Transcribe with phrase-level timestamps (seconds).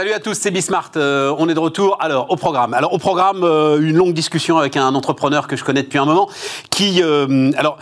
[0.00, 0.92] Salut à tous, c'est Bismart.
[0.96, 1.98] Euh, on est de retour.
[2.00, 2.72] Alors, au programme.
[2.72, 6.06] Alors, au programme, euh, une longue discussion avec un entrepreneur que je connais depuis un
[6.06, 6.26] moment,
[6.70, 7.76] qui, euh, alors,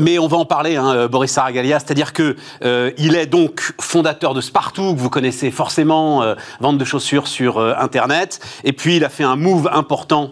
[0.00, 1.78] mais on va en parler, hein, Boris Saragalia.
[1.78, 2.36] C'est-à-dire que
[2.96, 6.24] il est donc fondateur de Spartoo, que vous connaissez forcément,
[6.58, 8.40] vente de chaussures sur Internet.
[8.64, 10.30] Et puis, il a fait un move important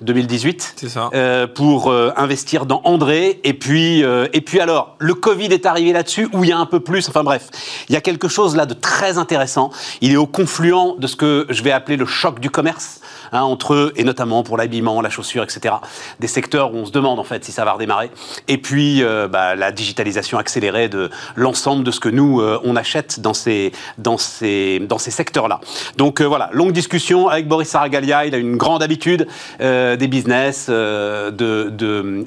[0.00, 3.40] 2018 euh, pour euh, investir dans André.
[3.44, 6.58] Et puis, euh, et puis alors, le Covid est arrivé là-dessus, où il y a
[6.58, 7.08] un peu plus?
[7.08, 7.48] Enfin bref,
[7.88, 9.70] il y a quelque chose là de très intéressant.
[10.00, 13.00] Il est au confluent de ce que je vais appeler le choc du commerce
[13.32, 15.74] hein, entre eux, et notamment pour l'habillement, la chaussure, etc.
[16.18, 18.10] Des secteurs où on se demande en fait si ça va redémarrer.
[18.48, 23.34] Et puis bah, la digitalisation accélérée de l'ensemble de ce que nous on achète dans
[23.34, 25.60] ces dans ces dans ces secteurs-là.
[25.96, 28.26] Donc voilà, longue discussion avec Boris Saragalia.
[28.26, 29.26] Il a une grande habitude.
[29.60, 31.30] Euh, des business euh,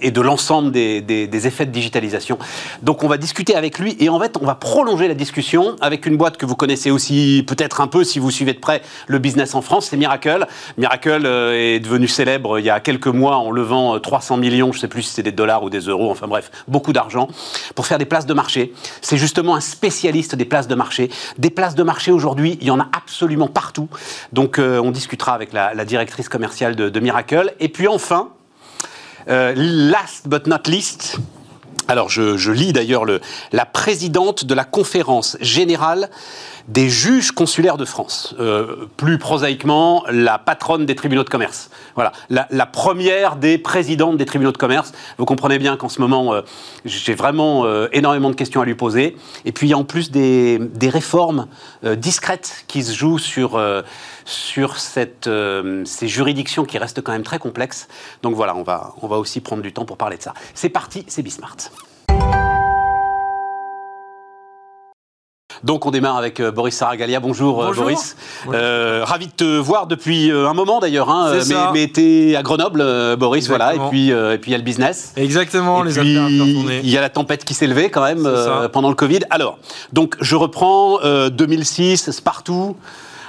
[0.02, 2.38] et de l'ensemble des, effets de digitalisation.
[2.82, 6.06] Donc on va discuter avec lui et en fait on va prolonger la discussion avec
[6.06, 9.20] une boîte que vous connaissez aussi peut-être un peu si vous suivez de près le
[9.20, 9.98] business en France, c'est.
[10.04, 10.48] Miracle
[11.06, 14.82] euh, est devenu célèbre il y a quelques mois en levant 300 millions, je ne
[14.82, 17.28] sais plus si c'est des dollars ou des euros, enfin bref, beaucoup d'argent
[17.76, 18.74] pour faire des places de marché.
[19.02, 21.10] C'est justement un spécialiste des places de marché.
[21.38, 23.90] Des places de marché aujourd'hui, il y en a absolument partout.
[24.32, 28.30] Donc on discutera avec la, directrice commerciale de, Miracle et puis enfin,
[29.30, 31.18] euh, last but not least,
[31.88, 33.06] alors je, lis d'ailleurs
[33.52, 36.10] la présidente de la conférence générale
[36.68, 38.36] des juges consulaires de France.
[38.40, 41.70] Euh, plus prosaïquement, la patronne des tribunaux de commerce.
[41.96, 44.94] Voilà, la, première des présidentes des tribunaux de commerce.
[45.18, 46.42] Vous comprenez bien qu'en ce moment, euh,
[46.86, 49.18] j'ai vraiment euh, énormément de questions à lui poser.
[49.46, 51.48] Et puis il y a en plus des, réformes
[51.84, 53.60] discrètes qui se jouent sur,
[54.26, 55.30] sur cette,
[55.86, 57.88] ces juridictions qui restent quand même très complexes.
[58.22, 60.34] Donc voilà, on va, on va aussi prendre du temps pour parler de ça.
[60.54, 61.58] C'est parti, c'est Bismart.
[65.64, 67.20] Donc on démarre avec euh, Boris Saragalia.
[67.20, 68.18] Bonjour, euh, Boris.
[68.52, 71.10] Euh, ravi de te voir depuis un moment d'ailleurs.
[71.10, 71.40] Hein,
[71.74, 73.76] mais, tu es à Grenoble, Boris, voilà.
[73.76, 75.14] Et puis et puis il y a le business.
[75.16, 78.30] Exactement, les affaires Il y a la tempête qui s'est levée quand même
[78.72, 79.22] pendant le Covid.
[79.30, 79.58] Alors,
[79.94, 81.00] donc je reprends
[81.30, 82.76] 2006, partout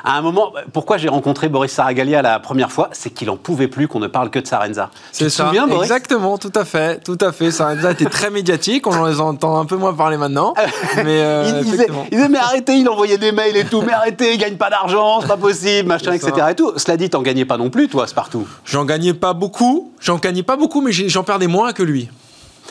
[0.04, 3.69] à un moment, pourquoi j'ai rencontré Boris Saragalia la première fois C'est qu'il en pouvait
[3.69, 4.91] plus qu'on ne parle que de Sarenza.
[5.12, 5.47] C'est ça.
[5.47, 5.91] Souviens, Boris?
[5.91, 7.50] Exactement, tout à fait, tout à fait.
[7.50, 10.53] Sarenza était très médiatique, on les entend un peu moins parler maintenant.
[10.97, 11.88] mais euh, il, disait,
[12.28, 15.28] mais arrêtez, il envoyait des mails et tout, mais arrêtez, il gagne pas d'argent, c'est
[15.28, 16.32] pas possible, machin, etc.
[16.50, 16.72] Et tout.
[16.76, 18.47] Cela dit, t'en gagnais pas non plus, toi, c'est partout.
[18.66, 22.10] J'en gagnais pas beaucoup, j'en gagnais pas beaucoup, mais j'en perdais moins que lui.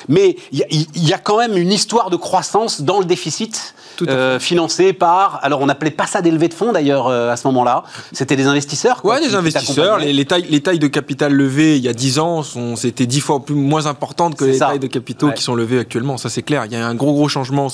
[0.07, 4.93] Mais il y, a quand même une histoire de croissance dans le déficit euh, financé
[4.93, 5.39] par.
[5.43, 7.83] Alors, on n'appelait pas ça des levées de fonds d'ailleurs euh, à ce moment-là.
[8.11, 9.01] C'était des investisseurs.
[9.03, 9.99] Oui, des investisseurs.
[9.99, 12.43] Les, tailles, les tailles de capital levées il y a 10 ans,
[12.75, 16.17] c'était 10 fois plus, moins importantes que les tailles de capitaux qui sont levées actuellement.
[16.17, 16.65] Ça, c'est clair.
[16.65, 17.67] Il y a un gros, gros changement,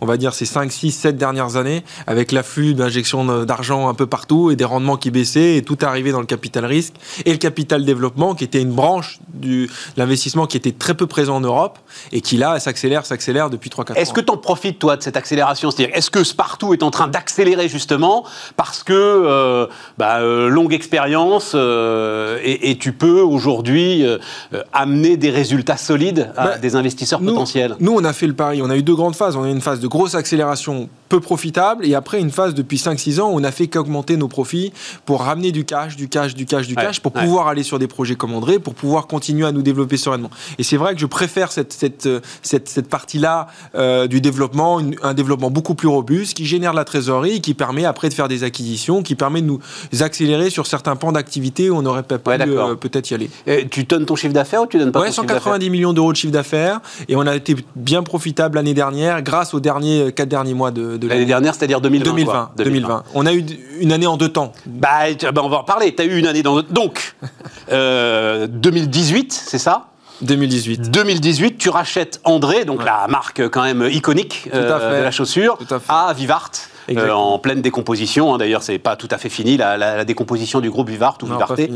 [0.00, 4.06] on va dire, ces 5, 6, 7 dernières années, avec l'afflux d'injection d'argent un peu
[4.06, 7.38] partout et des rendements qui baissaient et tout arrivé dans le capital risque et le
[7.38, 11.78] capital développement qui était une branche de l'investissement qui était très peu présent en Europe
[12.12, 13.94] et qui là s'accélère, s'accélère depuis 3-4 ans.
[13.94, 16.90] Est-ce que tu en profites toi de cette accélération C'est-à-dire, est-ce que Spartoo est en
[16.90, 18.24] train d'accélérer justement
[18.56, 19.66] parce que euh,
[19.98, 24.04] bah, euh, longue expérience euh, et, tu peux aujourd'hui
[24.72, 28.60] amener des résultats solides à bah, des investisseurs potentiels Nous, on a fait le pari.
[28.62, 29.36] On a eu deux grandes phases.
[29.36, 32.78] On a eu une phase de grosse accélération peu profitable et après une phase depuis
[32.78, 34.72] 5-6 ans où on a fait qu'augmenter nos profits
[35.04, 37.86] pour ramener du cash, du cash, du cash, du cash pour pouvoir aller sur des
[37.86, 40.30] projets comme André, pour pouvoir continuer à nous développer sereinement.
[40.58, 42.08] Et c'est vrai que je préfère cette, cette,
[42.42, 46.84] cette, cette partie-là euh, du développement, un développement beaucoup plus robuste qui génère de la
[46.84, 49.60] trésorerie, qui permet après de faire des acquisitions, qui permet de nous
[50.00, 53.30] accélérer sur certains pans d'activité où on n'aurait pas pu euh, peut-être y aller.
[53.70, 56.32] tu donnes ton chiffre d'affaires ou tu donnes pas ouais, 190 millions d'euros de chiffre
[56.32, 60.70] d'affaires et on a été bien profitable l'année dernière grâce aux derniers 4 derniers mois
[60.70, 62.10] de, L'année dernière, c'est-à-dire 2020.
[62.10, 63.04] 2020, 2020.
[63.14, 63.44] On a eu
[63.80, 64.52] une année en deux temps.
[64.66, 65.94] Bah, bah on va en parler.
[65.94, 67.14] Tu as eu une année dans Donc,
[67.68, 69.88] 2018, euh, c'est ça?
[70.22, 70.90] 2018.
[70.90, 75.58] 2018, tu rachètes André, donc la marque quand même iconique euh, de la chaussure,
[75.88, 76.50] à, Vivart.
[76.90, 78.34] Euh, en pleine décomposition.
[78.34, 78.38] Hein.
[78.38, 81.70] D'ailleurs, c'est pas tout à fait fini la, décomposition du groupe Vivart ou Vivarté.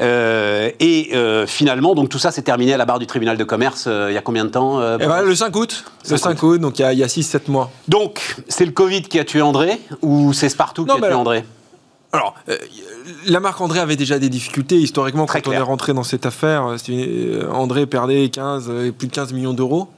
[0.00, 1.12] Euh, et
[1.46, 3.86] finalement, donc tout ça s'est terminé à la barre du tribunal de commerce.
[3.86, 5.84] il y a combien de temps eh ben, Le 5 août.
[6.08, 7.70] le 5 août, donc il y a, a 6-7 mois.
[7.86, 11.44] Donc, c'est le Covid qui a tué André ou c'est Spartoo qui a tué André?
[12.12, 12.34] Alors,
[13.26, 14.76] la marque André avait déjà des difficultés.
[14.76, 19.08] Historiquement, quand on est rentré dans cette affaire, euh, euh, André perdait 15, euh, plus
[19.08, 19.88] de 15 millions d'euros.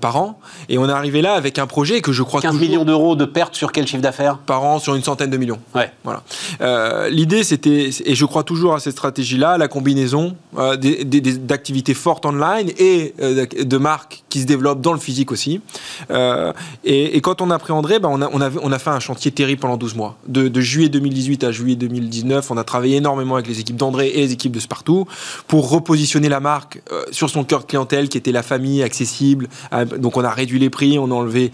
[0.00, 0.38] par an.
[0.68, 3.24] Et on est arrivé là avec un projet que je crois 15 millions d'euros de
[3.24, 4.36] pertes sur quel chiffre d'affaires?
[4.36, 5.58] Par an, sur une centaine de millions.
[5.74, 5.90] Ouais.
[6.04, 7.08] Voilà.
[7.08, 13.14] L'idée, c'était, et je crois toujours à cette stratégie-là, la combinaison d'activités fortes online et
[13.18, 15.60] de marques qui se développe dans le physique aussi.
[16.10, 16.52] Euh,
[16.82, 19.30] et, quand on a pris André, ben on, a, on, on, a, fait un chantier
[19.30, 20.16] terrible pendant 12 mois.
[20.26, 24.08] De, de, juillet 2018 à juillet 2019, on a travaillé énormément avec les équipes d'André
[24.08, 25.06] et les équipes de Spartou
[25.46, 29.46] pour repositionner la marque euh, sur son cœur de clientèle qui était la famille accessible.
[29.72, 31.52] Euh, donc on a réduit les prix, on a enlevé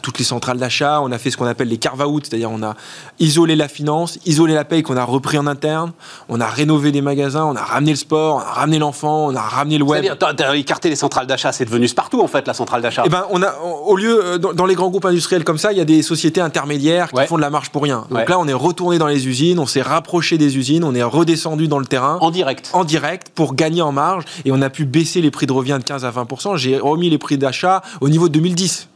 [0.00, 2.76] toutes les centrales d'achat, on a fait ce qu'on appelle les carve-out, c'est-à-dire on a
[3.18, 5.92] isolé la finance, isolé la paye qu'on a repris en interne,
[6.30, 9.36] on a rénové des magasins, on a ramené le sport, on a ramené l'enfant, on
[9.36, 10.02] a ramené le web.
[10.02, 13.02] C'est-à-dire, as écarté les centrales d'achat, c'est devenu Spartou en fait, la centrale d'achat.
[13.04, 15.78] Eh ben, on a, au lieu, euh, dans, les grands groupes industriels comme ça, il
[15.78, 18.06] y a des sociétés intermédiaires qui font de la marge pour rien.
[18.10, 21.02] Donc là, on est retourné dans les usines, on s'est rapproché des usines, on est
[21.02, 22.18] redescendu dans le terrain.
[22.20, 22.70] En direct.
[22.72, 25.78] En direct pour gagner en marge et on a pu baisser les prix de revient
[25.78, 26.26] de 15 à 20
[26.56, 28.88] J'ai remis les prix d'achat au niveau de 2010.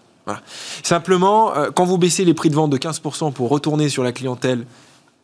[0.82, 4.12] Simplement, euh, quand vous baissez les prix de vente de 15% pour retourner sur la
[4.12, 4.66] clientèle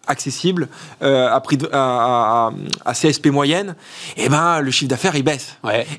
[0.07, 0.69] accessible
[1.03, 2.51] euh, à, prix à,
[2.93, 3.77] CSP moyenne,
[4.17, 5.57] et eh ben, le chiffre d'affaires il baisse.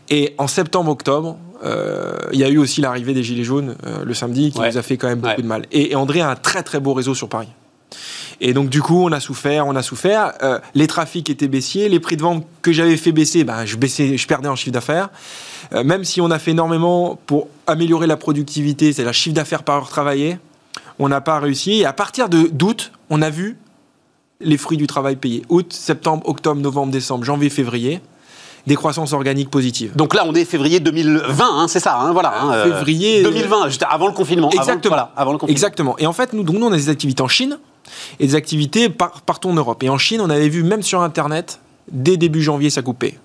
[0.10, 4.52] Et en septembre-octobre, euh, il y a eu aussi l'arrivée des Gilets jaunes le samedi
[4.52, 5.66] qui nous a fait quand même beaucoup de mal.
[5.72, 7.50] Et, André a un très très beau réseau sur Paris.
[8.42, 10.34] Et donc du coup, on a souffert, on a souffert.
[10.74, 14.18] les trafics étaient baissiers, les prix de vente que j'avais fait baisser, ben, je, baissais,
[14.18, 15.10] je perdais en chiffre d'affaires.
[15.74, 19.78] Euh, même si on a fait énormément pour améliorer la productivité, c'est-à-dire chiffre d'affaires par
[19.78, 20.38] heure travaillée,
[21.00, 21.82] on n'a pas réussi.
[21.82, 23.58] Et à partir de d'août, on a vu
[24.44, 25.44] les fruits du travail payés.
[25.50, 28.01] Août, septembre, octobre, novembre, décembre, janvier, février
[28.66, 29.95] des croissances organiques positives.
[29.95, 32.34] Donc là, on est février 2020, hein, c'est ça, hein, voilà.
[32.42, 34.50] Hein, euh, février 2020, juste avant le confinement.
[34.51, 35.10] Exactement.
[35.16, 35.51] Avant, le confinement.
[35.51, 35.98] Exactement.
[35.98, 37.60] Et en fait, nous, donc, nous, on a des activités en Chine
[38.19, 39.84] et des activités partout en Europe.
[39.84, 41.60] Et en Chine, on avait vu même sur Internet,
[41.92, 43.19] dès début janvier, ça coupait.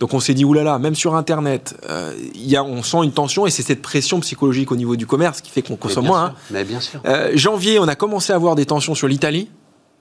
[0.00, 3.46] Donc on s'est dit, oulala, même sur Internet, euh, y a, on sent une tension
[3.46, 6.24] et c'est cette pression psychologique au niveau du commerce qui fait qu'on consomme moins.
[6.24, 6.34] Hein.
[6.50, 7.00] Mais bien sûr.
[7.06, 9.50] Euh, janvier, on a commencé à avoir des tensions sur l'Italie,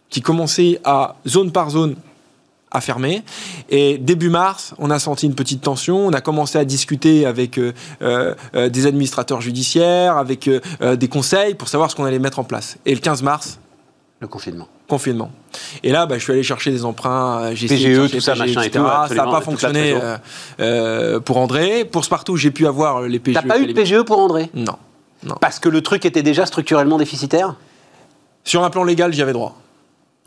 [0.10, 1.96] qui commençaient à, zone par zone,
[2.72, 3.24] à fermer.
[3.70, 6.08] Et début mars, on a senti une petite tension.
[6.08, 11.68] On a commencé à discuter avec euh, euh, des administrateurs judiciaires, avec des conseils pour
[11.68, 12.78] savoir ce qu'on allait mettre en place.
[12.86, 13.60] Et le 15 mars,
[14.20, 14.68] le confinement.
[14.88, 15.32] Confinement.
[15.84, 18.64] Et là, bah, je suis allé chercher des emprunts, euh, j'ai PGE, tout ça, machin
[18.64, 18.80] et tout.
[18.80, 20.18] ça n'a pas fonctionné euh,
[20.60, 21.86] euh, pour André.
[21.86, 23.36] Pour Spartou, j'ai pu avoir les PGE.
[23.36, 24.50] T'as pas eu de PGE pour André?
[24.56, 24.78] Non.
[25.24, 25.36] non.
[25.40, 27.56] Parce que le truc était déjà structurellement déficitaire?
[28.44, 29.56] Sur un plan légal, j'y avais droit.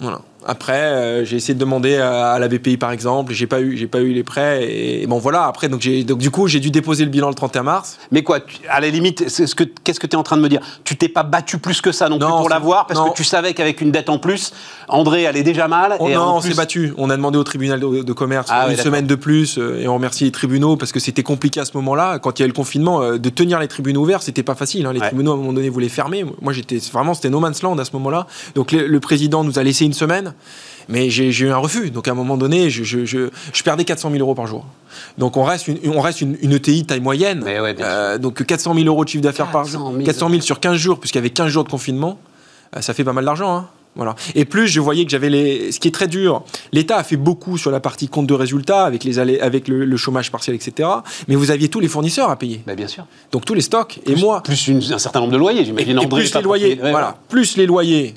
[0.01, 0.30] Voilà.
[0.47, 3.87] Après, euh, j'ai essayé de demander à, la BPI par exemple, j'ai pas eu, j'ai
[3.87, 5.45] pas eu les prêts et, bon voilà.
[5.45, 7.99] Après, donc du coup, j'ai dû déposer le bilan le 31 mars.
[8.11, 10.49] Mais quoi, à la limite, ce que, qu'est-ce que tu es en train de me
[10.49, 10.61] dire?
[10.85, 13.55] Tu t'es pas battu plus que ça non, plus pour l'avoir parce que tu savais
[13.55, 14.53] qu'avec une dette en plus,
[14.89, 15.97] André allait déjà mal.
[16.01, 16.95] et non, on s'est battu.
[16.97, 19.95] On a demandé au tribunal de, commerce ah une semaine de plus euh, et on
[19.95, 22.19] remercie les tribunaux parce que c'était compliqué à ce moment-là.
[22.19, 24.55] Quand il y a eu le confinement, euh, de tenir les tribunaux ouverts, c'était pas
[24.55, 24.87] facile.
[24.87, 24.93] Hein.
[24.93, 26.25] Les tribunaux à un moment donné voulaient fermer.
[26.41, 28.27] Moi, j'étais vraiment, c'était no man's land à ce moment-là.
[28.55, 30.30] Donc le président nous a laissé une semaine.
[30.89, 31.91] Mais j'ai eu un refus.
[31.91, 34.67] Donc à un moment donné, je, je, je, perdais 400 000 euros par jour.
[35.19, 37.45] Donc on reste une, on reste une, une ETI taille moyenne.
[37.47, 39.95] Euh, donc 400 000 euros de chiffre d'affaires par jour.
[40.05, 42.19] 400 000 sur 15 jours, puisqu'il y avait 15 jours de confinement,
[42.77, 43.57] euh, ça fait pas mal d'argent.
[43.57, 43.69] Hein.
[43.97, 44.15] Voilà.
[44.37, 45.73] Et plus, je voyais que j'avais les.
[45.73, 48.85] Ce qui est très dur, l'État a fait beaucoup sur la partie compte de résultats,
[48.85, 50.89] avec, les avec le, chômage partiel, etc.
[51.27, 52.63] Mais vous aviez tous les fournisseurs à payer.
[52.67, 53.07] Bah, bien sûr.
[53.33, 54.01] Donc tous les stocks.
[54.07, 54.43] et moi.
[54.43, 56.09] Plus un certain nombre de loyers, j'imagine.
[56.09, 56.79] plus les loyers.
[56.81, 57.17] voilà.
[57.29, 58.15] Plus les loyers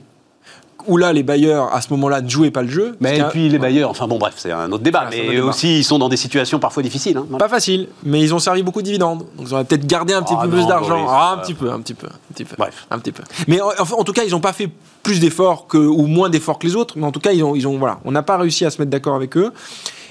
[0.88, 2.96] où là, les bailleurs, à ce moment-là, ne jouaient pas le jeu.
[3.00, 5.08] Mais et puis les bailleurs, enfin bon, bref, c'est un autre débat.
[5.10, 7.18] mais eux aussi, ils sont dans des situations parfois difficiles.
[7.18, 7.38] Hein.
[7.38, 9.26] Pas facile, mais ils ont servi beaucoup de dividendes.
[9.38, 11.06] Donc ils auraient peut-être gardé un petit ah peu plus d'argent.
[11.10, 12.56] Ah, un petit peu, un petit peu, un petit peu.
[12.58, 12.88] Bref.
[12.92, 13.24] Un petit peu.
[13.48, 14.70] Mais en, en tout cas, ils n'ont pas fait
[15.04, 16.96] plus d'efforts que, ou moins d'efforts que les autres.
[16.98, 18.82] Mais en tout cas, ils ont, ils ont voilà, on n'a pas réussi à se
[18.82, 19.52] mettre d'accord avec eux.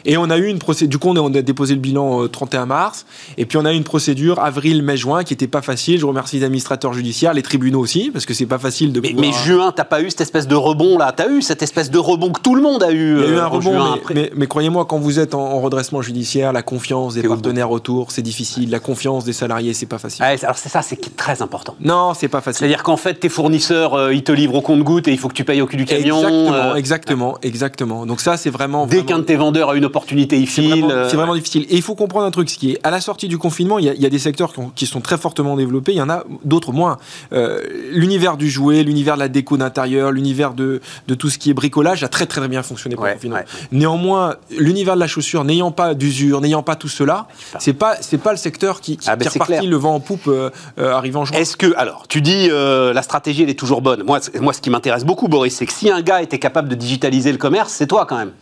[0.05, 0.91] Et on a eu une procédure.
[0.91, 3.07] Du coup, on a déposé le bilan 31 euh, mars.
[3.37, 5.99] Et puis, on a eu une procédure avril, mai, juin qui n'était pas facile.
[5.99, 9.01] Je remercie les administrateurs judiciaires, les tribunaux aussi, parce que c'est pas facile de.
[9.01, 11.13] Mais, mais juin, t'as pas eu cette espèce de rebond là?
[11.13, 13.19] T'as eu cette espèce de rebond que tout le monde a eu.
[13.19, 13.99] Il y a eu un euh, rebond,
[14.35, 18.71] mais, croyez-moi, quand vous êtes en, redressement judiciaire, la confiance des partenaires autour, c'est difficile.
[18.71, 20.25] La confiance des salariés, c'est pas facile.
[20.25, 21.77] alors c'est ça, c'est très important.
[21.81, 22.61] Non, c'est pas facile.
[22.61, 25.35] C'est-à-dire qu'en fait, tes fournisseurs, euh, ils te livrent au compte-goutte et il faut que
[25.35, 26.19] tu payes au cul du camion.
[26.19, 28.07] Exactement, exactement, exactement.
[28.07, 28.87] Donc ça, c'est vraiment.
[28.87, 31.67] Dès qu'un de tes vendeurs a une opportunité, il euh, c'est vraiment difficile.
[31.69, 33.85] Et il faut comprendre un truc, ce qui est à la sortie du confinement, il
[33.85, 36.99] y a, des secteurs qui, sont très fortement développés, il y en a d'autres moins.
[37.33, 41.51] Euh, l'univers du jouet, l'univers de la déco d'intérieur, l'univers de, de, tout ce qui
[41.51, 43.39] est bricolage a très très bien fonctionné pour le confinement.
[43.71, 47.27] Néanmoins, l'univers de la chaussure, n'ayant pas d'usure, n'ayant pas tout cela,
[47.59, 50.27] c'est pas c'est pas le secteur qui, qui, ah ben, reparti le vent en poupe
[50.27, 51.39] euh, arrivant en juin.
[51.39, 54.03] Est-ce que alors tu dis la stratégie elle est toujours bonne.
[54.05, 56.75] Moi moi ce qui m'intéresse beaucoup Boris, c'est que si un gars était capable de
[56.75, 58.33] digitaliser le commerce, c'est toi quand même.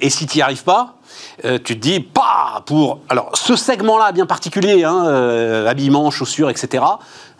[0.00, 0.94] et si tu pas,
[1.44, 6.50] euh, tu te dis, pas pour alors ce segment-là bien particulier, hein, euh, habillement, chaussures,
[6.50, 6.84] etc.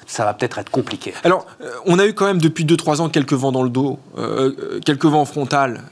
[0.09, 1.13] ça va peut-être être compliqué.
[1.23, 3.99] Alors, euh, on a eu quand même depuis 2-3 ans quelques vents dans le dos,
[4.17, 5.83] euh, euh, quelques vents frontal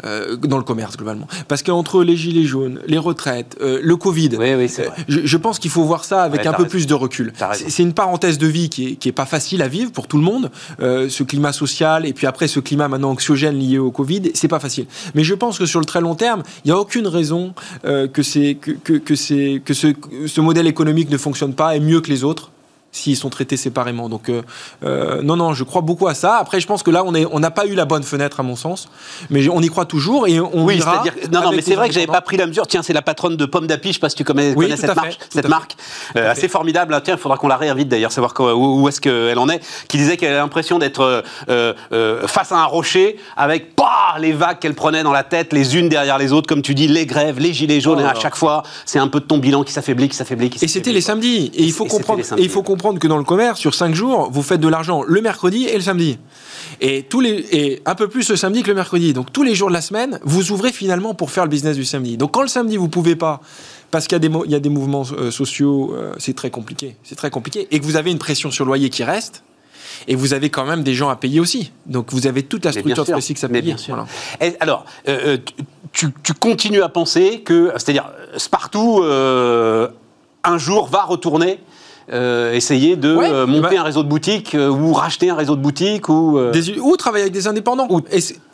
[0.43, 1.29] dans le commerce globalement.
[1.49, 4.31] Parce qu'entre les gilets jaunes, les retraites, le Covid,
[5.09, 7.33] je, pense qu'il faut voir ça avec un peu plus de recul.
[7.53, 10.51] C'est une parenthèse de vie qui est, pas facile à vivre pour tout le monde,
[10.79, 14.61] ce climat social et puis après ce climat maintenant anxiogène lié au Covid, c'est pas
[14.61, 14.87] facile.
[15.15, 17.53] Mais je pense que sur le très long terme, il n'y a aucune raison
[17.85, 19.93] que, que, que, que, que ce,
[20.27, 22.51] ce modèle économique ne fonctionne pas et mieux que les autres
[22.97, 24.09] s'ils sont traités séparément.
[24.09, 24.43] Donc, euh,
[24.85, 26.37] euh, non, non, je crois beaucoup à ça.
[26.37, 28.57] Après, je pense que là, on n'a on pas eu la bonne fenêtre, à mon
[28.57, 28.89] sens.
[29.31, 31.13] Mais on y croit toujours et on Oui, c'est-à-dire.
[31.31, 32.67] Non, non, mais c'est vrai que j'avais pas pris la mesure.
[32.67, 35.19] Tiens, c'est la patronne de Pomme d'Api, je sais pas si tu connais, cette, marque,
[35.29, 35.77] cette marque.
[36.17, 36.95] Euh, assez formidable.
[36.95, 37.01] Hein.
[37.03, 39.61] Tiens, il faudra qu'on la réinvite d'ailleurs, savoir où, est-ce qu'elle en est.
[39.89, 41.23] Qui disait qu'elle avait l'impression d'être
[42.27, 45.89] face à un rocher avec bah, les vagues qu'elle prenait dans la tête, les unes
[45.89, 47.99] derrière les autres, comme tu dis, les grèves, les gilets jaunes.
[48.01, 50.51] Oh et à chaque fois, c'est un peu de ton bilan qui s'affaiblit, qui s'affaiblit.
[50.61, 51.51] Et c'était les samedis.
[51.55, 52.21] Et il faut comprendre.
[52.37, 55.03] Et il faut comprendre que dans le commerce, sur 5 jours, vous faites de l'argent
[55.03, 56.19] le mercredi et le samedi.
[56.81, 59.13] Et, tous les, et un peu plus le samedi que le mercredi.
[59.13, 61.85] Donc tous les jours de la semaine, vous ouvrez finalement pour faire le business du
[61.85, 62.17] samedi.
[62.17, 63.41] Donc quand le samedi, vous pouvez pas,
[63.91, 66.51] parce qu'il y, a des, il y a des mouvements euh, sociaux, euh, c'est très
[66.51, 66.97] compliqué.
[67.03, 67.69] C'est très compliqué.
[67.71, 69.43] Et que vous avez une pression sur le loyer qui reste,
[70.09, 71.73] et vous avez quand même des gens à payer aussi.
[71.87, 73.75] Donc vous avez toute la structure de spécifique à payer.
[74.41, 75.39] Et alors, euh,
[75.93, 79.03] tu, tu, continues à penser que, c'est-à-dire, Spartoo,
[80.47, 81.59] un jour, va retourner
[82.13, 85.57] euh, essayer de euh, monter bah- un réseau de boutiques euh, ou racheter un réseau
[85.57, 86.39] de boutiques ou
[86.81, 88.01] ou travailler avec des indépendants ou,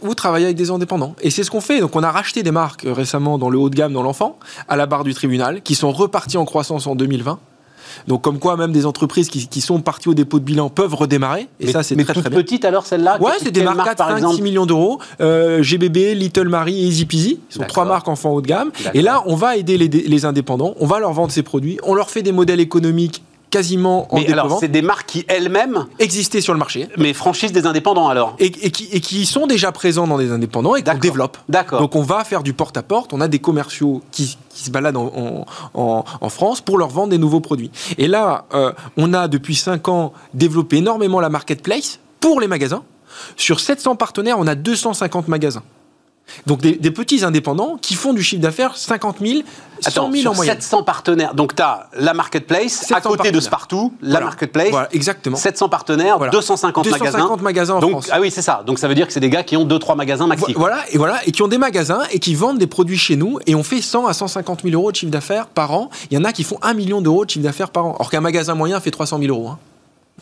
[0.03, 2.51] ou travailler avec des indépendants et c'est ce qu'on fait donc on a racheté des
[2.51, 5.75] marques récemment dans le haut de gamme dans l'enfant à la barre du tribunal qui
[5.75, 7.39] sont reparties en croissance en 2020
[8.09, 11.47] donc comme quoi même des entreprises qui, sont parties au dépôt de bilan peuvent redémarrer.
[11.61, 12.41] Et ça c'est très, très bien.
[12.41, 14.99] petite alors celle-là Ouais, c'est des marques 4, 5, 6 millions d'euros.
[15.21, 17.41] GBB, Little Marie et Easy Peasy.
[17.51, 18.73] Ce sont trois marques enfants haut de gamme.
[18.95, 21.95] Et là, on va aider les, les indépendants, on va leur vendre ces produits, on
[21.95, 26.41] leur fait des modèles économiques quasiment en mais alors, c'est des marques qui elles-mêmes existaient
[26.41, 26.89] sur le marché.
[26.97, 30.75] Mais franchissent des indépendants alors et, qui, et, qui, sont déjà présents dans des indépendants
[30.75, 31.37] et qu'on développe.
[31.51, 31.79] D'accord.
[31.79, 33.13] Donc on va faire du porte-à-porte.
[33.13, 35.45] On a des commerciaux qui, qui se baladent en,
[35.75, 37.71] en, en, France pour leur vendre des nouveaux produits.
[37.99, 42.83] Et là, euh, on a depuis 5 ans développé énormément la marketplace pour les magasins.
[43.37, 45.63] Sur 700 partenaires, on a 250 magasins.
[46.47, 49.41] Donc des, petits indépendants qui font du chiffre d'affaires 50 000,
[49.81, 50.55] 100 000 en moyenne.
[50.55, 51.35] 700 partenaires.
[51.35, 54.71] Donc tu as la marketplace à côté de Spartoo, la marketplace.
[54.71, 55.37] Voilà, exactement.
[55.37, 57.75] 700 partenaires, 250, 250 magasins.
[57.75, 58.63] en Donc, Ah oui, c'est ça.
[58.67, 60.53] Donc ça veut dire que c'est des gars qui ont 2-3 magasins maxi.
[60.55, 63.39] Voilà, et voilà, et qui ont des magasins et qui vendent des produits chez nous
[63.47, 65.91] et on fait 100 à 150 000 euros de chiffre d'affaires par an.
[66.11, 67.97] Il y en a qui font 1 million d'euros de chiffre d'affaires par an.
[67.99, 69.49] Or qu'un magasin moyen fait 300 000 euros.
[69.49, 69.59] Hein.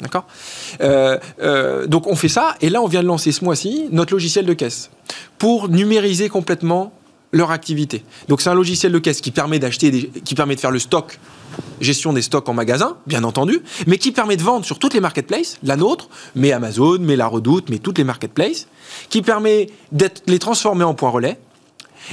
[0.00, 0.24] D'accord?
[0.80, 4.12] Euh, euh, Donc on fait ça, et là on vient de lancer ce mois-ci notre
[4.12, 4.90] logiciel de caisse
[5.38, 6.92] pour numériser complètement
[7.32, 8.02] leur activité.
[8.28, 11.18] Donc c'est un logiciel de caisse qui permet d'acheter, qui permet de faire le stock,
[11.80, 15.00] gestion des stocks en magasin, bien entendu, mais qui permet de vendre sur toutes les
[15.00, 18.66] marketplaces, la nôtre, mais Amazon, mais la Redoute, mais toutes les marketplaces,
[19.08, 21.38] qui permet de les transformer en point relais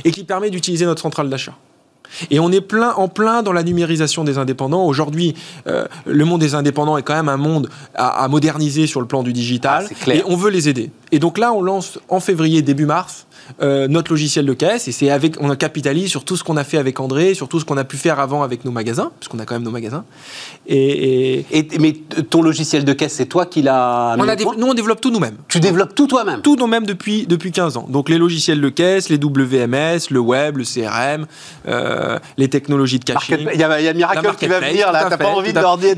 [0.03, 1.57] et qui permet d'utiliser notre centrale d'achat.
[2.31, 4.85] Et on est plein, en plein dans la numérisation des indépendants.
[4.85, 5.35] Aujourd'hui,
[5.67, 9.23] euh, le monde des indépendants est quand même un monde à, moderniser sur le plan
[9.23, 9.87] du digital.
[10.07, 10.91] Ah, et on veut les aider.
[11.11, 13.26] Et donc là, on lance en février, début mars,
[13.61, 16.63] euh, notre logiciel de caisse et c'est avec on capitalise sur tout ce qu'on a
[16.63, 19.27] fait avec André, sur tout ce qu'on a pu faire avant avec nos magasins, parce
[19.27, 20.05] qu'on a quand même nos magasins.
[20.67, 21.45] Et,
[21.79, 21.93] mais
[22.29, 25.37] ton logiciel de caisse, c'est toi qui l'as Nous, on développe tout nous-mêmes.
[25.47, 27.87] Tu développes tout toi-même Tout nous-mêmes depuis, depuis 15 ans.
[27.89, 31.25] Donc les logiciels de caisse, les WMS, le web, le CRM,
[31.67, 33.47] euh, les technologies de caching.
[33.53, 35.95] Il y, a, Miracle qui va venir là, t'as pas envie de leur dire.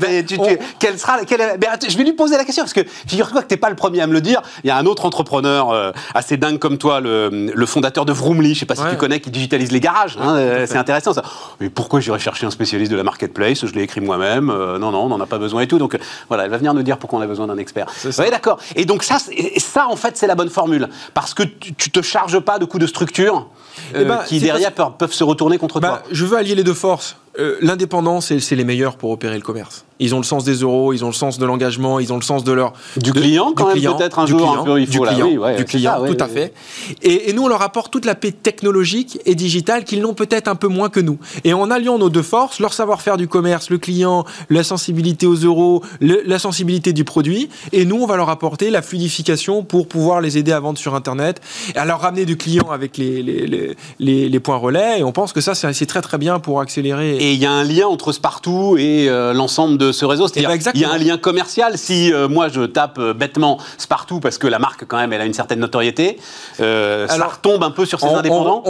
[0.78, 3.76] quelle sera, je vais lui poser la question, parce que figure-toi que t'es pas le
[3.76, 4.42] premier à me le dire.
[4.64, 8.12] Il y a un autre entrepreneur euh, assez dingue comme toi, le, le fondateur de
[8.12, 10.16] Vroomly, je sais pas si tu connais, qui digitalise les garages.
[10.20, 11.22] Hein, euh, c'est intéressant ça.
[11.60, 13.66] Mais pourquoi j'irais chercher un spécialiste de la marketplace?
[13.66, 14.50] Je l'ai écrit moi-même.
[14.50, 15.78] Euh, non, non, on n'en a pas besoin et tout.
[15.78, 17.86] Donc euh, voilà, elle va venir nous dire pourquoi on a besoin d'un expert.
[18.04, 18.58] Oui, d'accord.
[18.76, 19.18] Et donc ça,
[19.58, 22.64] ça en fait, c'est la bonne formule parce que tu, tu te charges pas de
[22.64, 23.48] coûts de structure
[23.94, 26.02] eh ben, qui derrière peuvent, se retourner contre bah, toi.
[26.10, 27.16] Je veux allier les deux forces.
[27.60, 29.84] L'indépendance, c'est les meilleurs pour opérer le commerce.
[30.00, 32.22] Ils ont le sens des euros, ils ont le sens de l'engagement, ils ont le
[32.22, 36.06] sens de leur du client quand même peut-être un jour client, du client, du client,
[36.06, 36.54] tout à fait.
[37.02, 40.54] Et, nous on leur apporte toute la paix technologique et digitale qu'ils n'ont peut-être un
[40.54, 41.18] peu moins que nous.
[41.44, 45.34] Et en alliant nos deux forces, leur savoir-faire du commerce, le client, la sensibilité aux
[45.34, 50.22] euros, la sensibilité du produit, et nous on va leur apporter la fluidification pour pouvoir
[50.22, 51.42] les aider à vendre sur internet,
[51.74, 55.00] et à leur ramener du client avec les les, les, les, points relais.
[55.00, 57.18] Et on pense que ça c'est très très bien pour accélérer.
[57.18, 60.50] Et il y a un lien entre Spartoo et euh, l'ensemble de ce réseau C'est-à-dire,
[60.52, 61.78] eh ben, il y a un lien commercial.
[61.78, 65.20] Si euh, moi je tape euh, bêtement Spartoo parce que la marque quand même elle
[65.20, 66.18] a une certaine notoriété,
[66.58, 68.62] ça retombe un peu sur ses indépendants.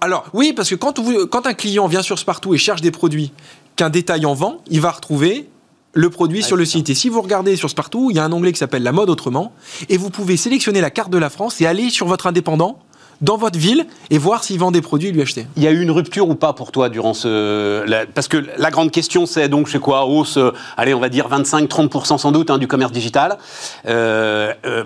[0.00, 1.00] alors oui, parce que quand,
[1.30, 3.32] quand un client vient sur Spartoo et cherche des produits
[3.76, 5.48] qu'un détaillant vend, il va retrouver
[5.92, 6.90] le produit sur le site.
[6.90, 9.10] Et si vous regardez sur Spartoo, il y a un onglet qui s'appelle La mode
[9.10, 9.52] autrement,
[9.88, 12.78] et vous pouvez sélectionner la carte de la France et aller sur votre indépendant
[13.20, 15.46] dans votre ville et voir s'il vend des produits et lui acheter.
[15.56, 17.84] Il y a eu une rupture ou pas pour toi durant ce.
[18.14, 21.28] parce que la grande question, c'est donc, sais quoi, hausse, euh, allez, on va dire
[21.28, 23.38] 25-30% sans doute hein, du commerce digital.
[23.86, 24.84] Euh, euh,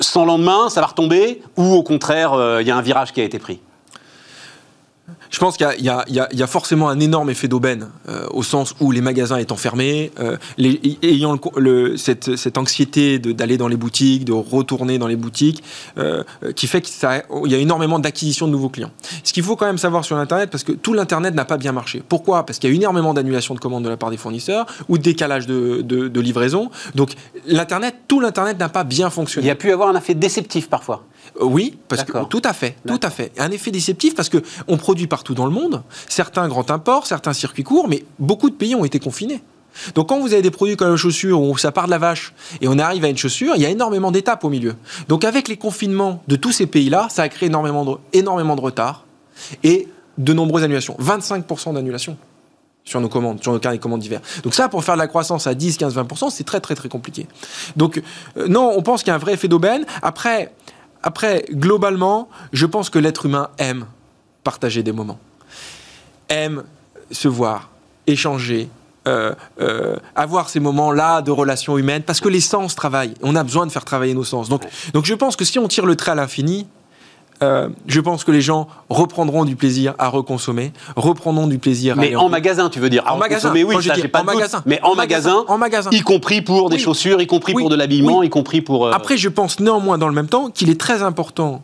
[0.00, 3.24] sans lendemain, ça va retomber ou au contraire, il y a un virage qui a
[3.24, 3.60] été pris?
[5.30, 8.90] Je pense qu'il y, y, a forcément un énorme effet d'aubaine, euh, au sens où
[8.90, 14.24] les magasins étant fermés, euh, les, ayant le, cette, cette, anxiété d'aller dans les boutiques,
[14.24, 15.62] de retourner dans les boutiques,
[15.98, 16.22] euh,
[16.56, 16.94] qui fait qu'il
[17.46, 18.90] y a énormément d'acquisition de nouveaux clients.
[19.24, 21.72] Ce qu'il faut quand même savoir sur l'Internet, parce que tout l'Internet n'a pas bien
[21.72, 22.02] marché.
[22.08, 22.46] Pourquoi?
[22.46, 24.98] Parce qu'il y a eu énormément d'annulations de commandes de la part des fournisseurs ou
[24.98, 26.70] de décalage de, de, de livraison.
[26.94, 27.12] Donc
[27.46, 29.46] l'Internet, tout l'Internet n'a pas bien fonctionné.
[29.46, 31.04] Il y a pu avoir un effet déceptif parfois.
[31.40, 33.32] Oui, parce que tout à fait, tout à fait.
[33.38, 37.32] Un effet déceptif parce que on produit partout dans le monde, certains grands imports, certains
[37.32, 39.42] circuits courts, mais beaucoup de pays ont été confinés.
[39.96, 42.32] Donc quand vous avez des produits comme la chaussure où ça part de la vache
[42.60, 44.76] et on arrive à une chaussure, il y a énormément d'étapes au milieu.
[45.08, 49.06] Donc avec les confinements de tous ces pays-là, ça a créé énormément de, énormément retard
[49.64, 50.96] et de nombreuses annulations.
[51.00, 52.16] 25% d'annulations
[52.84, 54.20] sur nos commandes, sur nos carnets de commandes d'hiver.
[54.44, 56.88] Donc ça, pour faire de la croissance à 10, 15, 20%, c'est très très très
[56.88, 57.26] compliqué.
[57.74, 58.00] Donc
[58.36, 59.84] euh, non, on pense qu'il y a un vrai effet d'aubaine.
[60.00, 60.54] Après,
[61.02, 63.86] après, globalement, je pense que l'être humain aime
[64.44, 65.18] partager des moments,
[66.28, 66.64] aime
[67.10, 67.70] se voir,
[68.06, 68.68] échanger,
[69.06, 73.14] euh, euh, avoir ces moments-là de relations humaines, parce que les sens travaillent.
[73.22, 74.48] On a besoin de faire travailler nos sens.
[74.48, 76.66] Donc, donc je pense que si on tire le trait à l'infini,
[77.42, 82.16] euh, je pense que les gens reprendront du plaisir à reconsommer, reprendront du plaisir mais
[82.16, 83.52] en, magasin, tu veux dire En magasin.
[83.54, 84.62] Mais oui, ça, pas en magasin.
[84.66, 88.22] Mais en, magasin, en magasin, y compris pour des chaussures, y compris pour de l'habillement,
[88.22, 88.92] y compris pour.
[88.92, 91.62] Après, je pense néanmoins dans le même temps qu'il est très important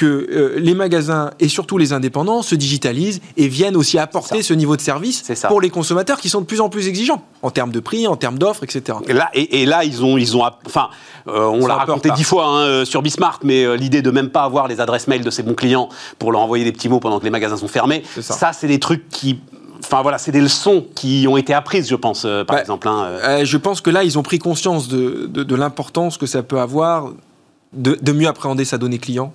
[0.00, 4.54] que euh, les magasins et surtout les indépendants se digitalisent et viennent aussi apporter ce
[4.54, 7.70] niveau de service pour les consommateurs qui sont de plus en plus exigeants en termes
[7.70, 8.96] de prix, en termes d'offres, etc.
[9.08, 10.88] Et là, et, là, ils ont, ils ont, enfin,
[11.28, 14.44] euh, on l'a raconté dix fois hein, euh, sur Bismart, mais l'idée de même pas
[14.44, 17.18] avoir les adresses mail de ses bons clients pour leur envoyer des petits mots pendant
[17.18, 19.38] que les magasins sont fermés, ça, c'est des trucs qui
[19.82, 22.86] Enfin voilà, c'est des leçons qui ont été apprises, je pense, par exemple.
[22.86, 26.60] Hein, je pense que là, ils ont pris conscience de, de, l'importance que ça peut
[26.60, 27.08] avoir
[27.72, 29.32] de, de, mieux appréhender sa donnée client,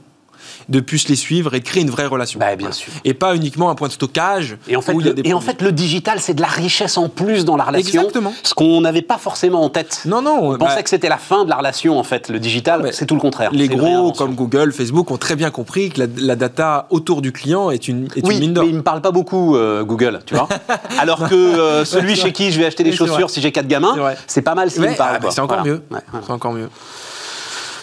[0.69, 2.39] de plus les suivre et de créer une vraie relation.
[2.39, 2.91] Bah, bien sûr.
[3.03, 4.57] Et pas uniquement un point de stockage.
[4.67, 7.45] Et en fait, le, et en fait le digital, c'est de la richesse en plus
[7.45, 8.01] dans la relation.
[8.01, 8.33] Exactement.
[8.43, 10.01] Ce qu'on n'avait pas forcément en tête.
[10.05, 10.51] Non, non.
[10.51, 12.29] On pensait bah que c'était la fin de la relation, en fait.
[12.29, 13.51] Le digital, c'est tout le contraire.
[13.53, 17.71] Les gros, comme Google, Facebook, ont très bien compris que la, data autour du client
[17.71, 18.63] est une, est oui, une mine d'or.
[18.65, 20.49] mais ils ne parlent pas beaucoup, euh, Google, tu vois.
[20.99, 23.95] Alors que euh, celui chez qui je vais acheter des chaussures si j'ai quatre gamins,
[24.27, 25.19] c'est pas mal s'il me parle.
[25.21, 25.83] Ah, c'est encore mieux.
[26.25, 26.69] C'est encore mieux.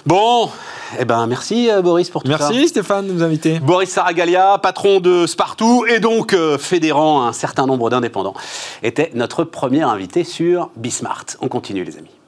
[0.05, 0.51] Bon,
[0.99, 2.51] eh ben, merci euh, Boris pour tout merci, ça.
[2.53, 3.61] Merci Stéphane de nous inviter.
[3.61, 8.35] Boris Saragalia, patron de Spartoo et donc euh, fédérant un certain nombre d'indépendants,
[8.83, 11.25] était notre premier invité sur Bismart.
[11.41, 12.22] On continue les amis.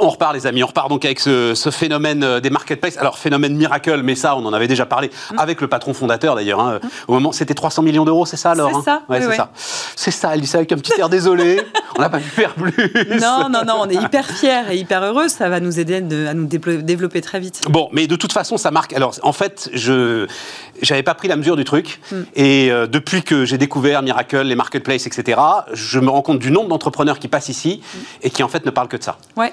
[0.00, 0.62] On repart, les amis.
[0.62, 2.96] On repart donc avec ce, phénomène euh, des marketplaces.
[2.98, 5.38] Alors, phénomène miracle, mais ça, on en avait déjà parlé mm.
[5.38, 6.60] avec le patron fondateur, d'ailleurs.
[6.60, 6.80] Hein.
[6.82, 6.88] Mm.
[7.08, 9.02] Au moment, c'était 300 millions d'euros, c'est ça, alors C'est hein ça.
[9.08, 9.50] Ouais, c'est ça.
[9.96, 10.34] C'est ça.
[10.34, 11.60] Elle dit ça avec un petit air désolé.
[11.96, 12.72] on n'a pas pu faire plus.
[13.20, 13.74] Non, non, non.
[13.80, 15.28] On est hyper fiers et hyper heureux.
[15.28, 17.62] Ça va nous aider à nous développer très vite.
[17.68, 18.92] Bon, mais de toute façon, ça marque.
[18.92, 20.26] Alors, en fait, je
[20.82, 22.00] j'avais pas pris la mesure du truc.
[22.10, 22.16] Mm.
[22.34, 25.40] Et euh, depuis que j'ai découvert Miracle, les marketplaces, etc.,
[25.72, 27.80] je me rends compte du nombre d'entrepreneurs qui passent ici
[28.22, 29.18] et qui en fait ne parlent que de ça.
[29.36, 29.52] Ouais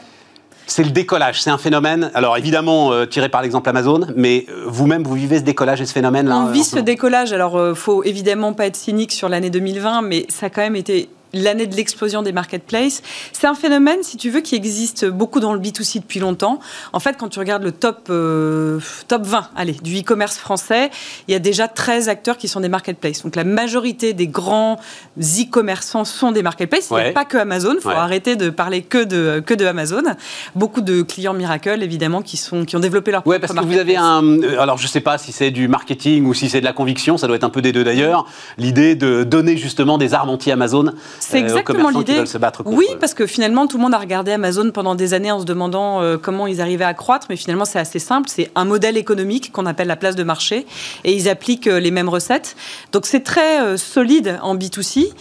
[0.67, 1.41] c'est le décollage.
[1.41, 5.39] C'est un phénomène, alors évidemment euh, tiré par l'exemple Amazon, mais euh, vous-même, vous vivez
[5.39, 7.33] ce décollage et ce phénomène-là On vit ce décollage.
[7.33, 10.75] Alors, il faut évidemment pas être cynique sur l'année 2020, mais ça a quand même
[10.75, 13.01] été l'année de l'explosion des marketplaces.
[13.31, 16.59] C'est un phénomène, si tu veux, qui existe beaucoup dans le B2C depuis longtemps.
[16.93, 20.89] En fait, quand tu regardes le top, euh, top 20 allez, du e-commerce français,
[21.27, 23.23] il y a déjà 13 acteurs qui sont des marketplaces.
[23.23, 24.79] Donc la majorité des grands
[25.19, 26.89] e-commerçants sont des marketplaces.
[26.91, 29.65] Il n'y a pas que Amazon, il faut arrêter de parler que de, que de
[29.65, 30.03] Amazon.
[30.55, 33.77] Beaucoup de clients Miracle, évidemment, qui, sont, qui ont développé leur Oui, parce que vous
[33.77, 34.23] avez un...
[34.23, 36.73] Euh, alors, je ne sais pas si c'est du marketing ou si c'est de la
[36.73, 38.25] conviction, ça doit être un peu des deux d'ailleurs,
[38.57, 42.23] l'idée de donner justement des armes anti-Amazon c'est euh, exactement l'idée.
[42.65, 45.45] Oui, parce que finalement, tout le monde a regardé Amazon pendant des années en se
[45.45, 48.29] demandant euh, comment ils arrivaient à croître, mais finalement, c'est assez simple.
[48.29, 50.65] C'est un modèle économique qu'on appelle la place de marché,
[51.03, 52.55] et ils appliquent euh, les mêmes recettes.
[52.91, 55.13] Donc, c'est très solide en B2C.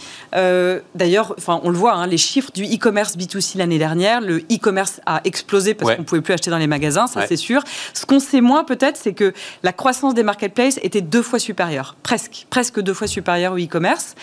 [0.95, 5.01] D'ailleurs, enfin, on le voit, hein, les chiffres du e-commerce B2C l'année dernière, le e-commerce
[5.05, 7.61] a explosé parce qu'on ne pouvait plus acheter dans les magasins, ça c'est sûr.
[7.93, 9.33] Ce qu'on sait moins peut-être, c'est que
[9.63, 14.15] la croissance des marketplaces était deux fois supérieure, presque, presque deux fois supérieure au e-commerce.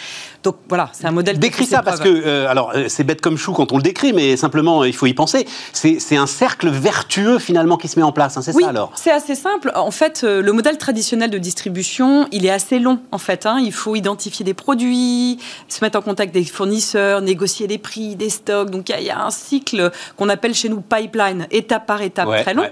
[0.43, 1.38] Donc voilà, c'est un modèle.
[1.38, 4.13] Décrit ça, parce que, euh, alors, euh, c'est bête comme chou quand on le décrit,
[4.13, 5.47] mais simplement, il faut y penser.
[5.73, 8.93] C'est un cercle vertueux, finalement, qui se met en place, hein, c'est oui, ça alors
[8.95, 9.73] C'est assez simple.
[9.75, 13.47] En fait, le modèle traditionnel de distribution, il est assez long, en fait.
[13.47, 13.59] Hein.
[13.63, 18.31] Il faut identifier des produits, se mettre en contact des fournisseurs, négocier des prix, des
[18.31, 18.71] stocks.
[18.71, 22.55] Donc, il y, a un cycle qu'on appelle chez nous pipeline, étape par étape, très
[22.55, 22.65] long.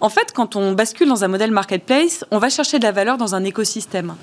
[0.00, 3.16] En fait, quand on bascule dans un modèle marketplace, on va chercher de la valeur
[3.16, 4.14] dans un écosystème.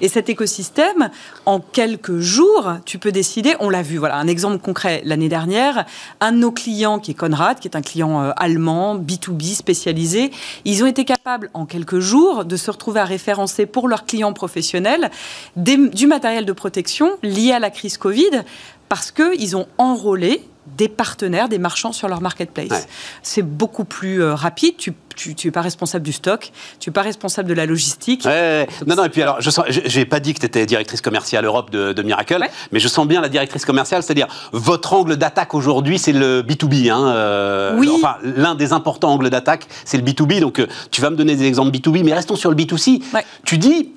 [0.00, 1.10] Et cet écosystème,
[1.46, 5.84] en quelques jours, tu peux décider, on l'a vu, voilà, un exemple concret l'année dernière,
[6.20, 10.30] un de nos clients qui est Conrad, qui est un client euh, allemand, B2B spécialisé,
[10.64, 14.32] ils ont été capables en quelques jours de se retrouver à référencer pour leurs clients
[14.32, 15.10] professionnels
[15.56, 18.42] du matériel de protection lié à la crise Covid
[18.88, 20.42] parce qu'ils ont enrôlé
[20.76, 22.88] des partenaires, des marchands sur leur marketplace.
[23.22, 24.76] C'est beaucoup plus euh, rapide.
[24.76, 28.24] Tu tu n'es pas responsable du stock, tu n'es pas responsable de la logistique.
[28.24, 31.70] non, non, et puis alors, je n'ai pas dit que tu étais directrice commerciale Europe
[31.70, 36.12] de, Miracle, mais je sens bien la directrice commerciale, c'est-à-dire votre angle d'attaque aujourd'hui, c'est
[36.12, 36.90] le B2B.
[36.90, 37.90] Hein, euh, oui.
[37.94, 40.40] Enfin, l'un des importants angles d'attaque, c'est le B2B.
[40.40, 43.02] Donc, euh, tu vas me donner des exemples B2B, mais restons sur le B2C.
[43.44, 43.92] Tu dis,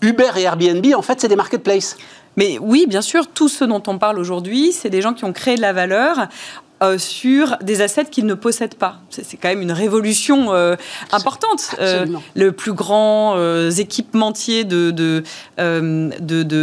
[0.00, 1.96] Uber et Airbnb, en fait, c'est des marketplaces.
[2.36, 5.32] Mais oui, bien sûr, tous ceux dont on parle aujourd'hui, c'est des gens qui ont
[5.32, 6.28] créé de la valeur
[6.80, 9.00] euh, sur des assets qu'ils ne possèdent pas.
[9.10, 10.76] C'est quand même une révolution euh,
[11.10, 11.74] importante.
[11.80, 13.36] Euh, le plus grand
[13.76, 14.92] équipementier de,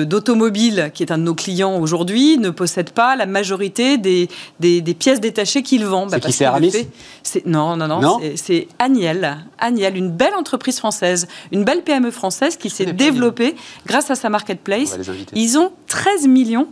[0.04, 4.30] d'automobile, qui est un de nos clients aujourd'hui, ne possède pas la majorité des,
[4.62, 6.08] des, pièces détachées qu'il vend.
[6.08, 6.72] C'est bah, qui c'est Aramis
[7.46, 8.20] Non, non, non.
[8.38, 9.38] c'est Agnel.
[9.60, 14.30] Agnel, une belle entreprise française, une belle PME française qui s'est développée grâce à sa
[14.30, 14.98] marketplace.
[15.34, 16.70] Ils ont 13 millions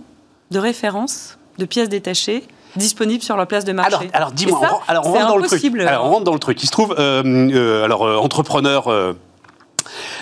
[0.51, 2.43] de références de pièces détachées
[2.75, 3.93] disponibles sur leur place de marché.
[3.93, 5.63] Alors, alors dis-moi, on, alors on rentre dans le truc.
[5.81, 6.61] Alors on rentre dans le truc.
[6.63, 8.03] Il se trouve, euh, euh, alors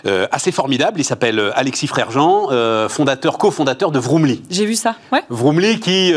[0.05, 0.99] euh, assez formidable.
[0.99, 2.49] Il s'appelle Alexis Frère-Jean,
[2.89, 4.41] fondateur, cofondateur de Vroomly.
[4.49, 4.95] J'ai vu ça.
[5.11, 5.23] Ouais.
[5.29, 6.13] Vroomly qui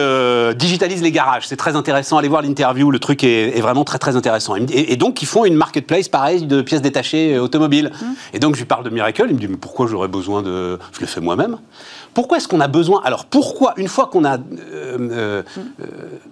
[0.57, 1.47] digitalise les garages.
[1.47, 2.19] C'est très intéressant.
[2.19, 2.91] Allez voir l'interview.
[2.91, 4.57] Le truc est, vraiment très très intéressant.
[4.57, 7.91] Et, donc ils font une marketplace pareil de pièces détachées automobiles.
[7.95, 8.07] Mmh.
[8.35, 9.25] Et donc je lui parle de Miracle.
[9.29, 11.59] Il me dit mais pourquoi j'aurais besoin de Je le fais moi-même.
[12.15, 15.87] Pourquoi est-ce qu'on a besoin Alors pourquoi, une fois qu'on a euh, euh, euh,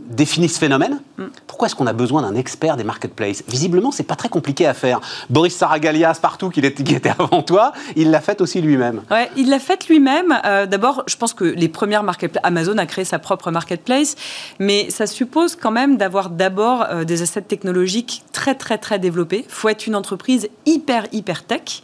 [0.09, 1.01] défini ce phénomène,
[1.49, 3.43] pourquoi est-ce qu'on a besoin d'un expert des marketplaces?
[3.49, 5.01] Visiblement, c'est pas très compliqué à faire.
[5.29, 9.03] Boris Saragalias, partout, qui était avant toi, il l'a fait aussi lui-même.
[9.11, 10.39] Ouais, il l'a fait lui-même.
[10.69, 14.17] D'abord, je pense que les premières marketplaces, Amazon a créé sa propre marketplace,
[14.59, 19.45] mais ça suppose quand même d'avoir d'abord des assets technologiques très très très développés.
[19.49, 21.83] Faut être une entreprise hyper hyper tech.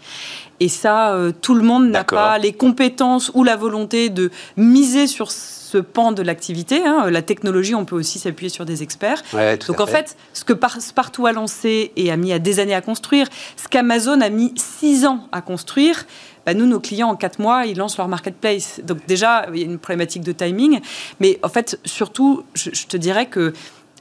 [0.60, 5.06] Et ça, euh, tout le monde n'a pas les compétences ou la volonté de miser
[5.06, 6.84] sur ce pan de l'activité.
[6.84, 7.10] Hein.
[7.10, 9.22] La technologie, on peut aussi s'appuyer sur des experts.
[9.66, 10.16] Donc en fait.
[10.32, 14.20] ce que Partout a lancé et a mis à des années à construire, ce qu'Amazon
[14.20, 16.06] a mis six ans à construire,
[16.46, 18.80] bah, nous, nos clients, en quatre mois, ils lancent leur marketplace.
[18.82, 20.80] Donc déjà, il y a une problématique de timing.
[21.20, 23.52] Mais en fait, surtout, je te dirais que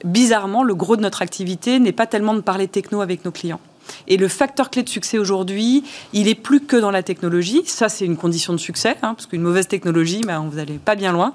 [0.05, 3.59] bizarrement, le gros de notre activité n'est pas tellement de parler techno avec nos clients.
[4.07, 7.61] Et le facteur clé de succès aujourd'hui, il est plus que dans la technologie.
[7.65, 10.95] Ça, c'est une condition de succès, hein, parce qu'une mauvaise technologie, ben, vous n'allez pas
[10.95, 11.33] bien loin.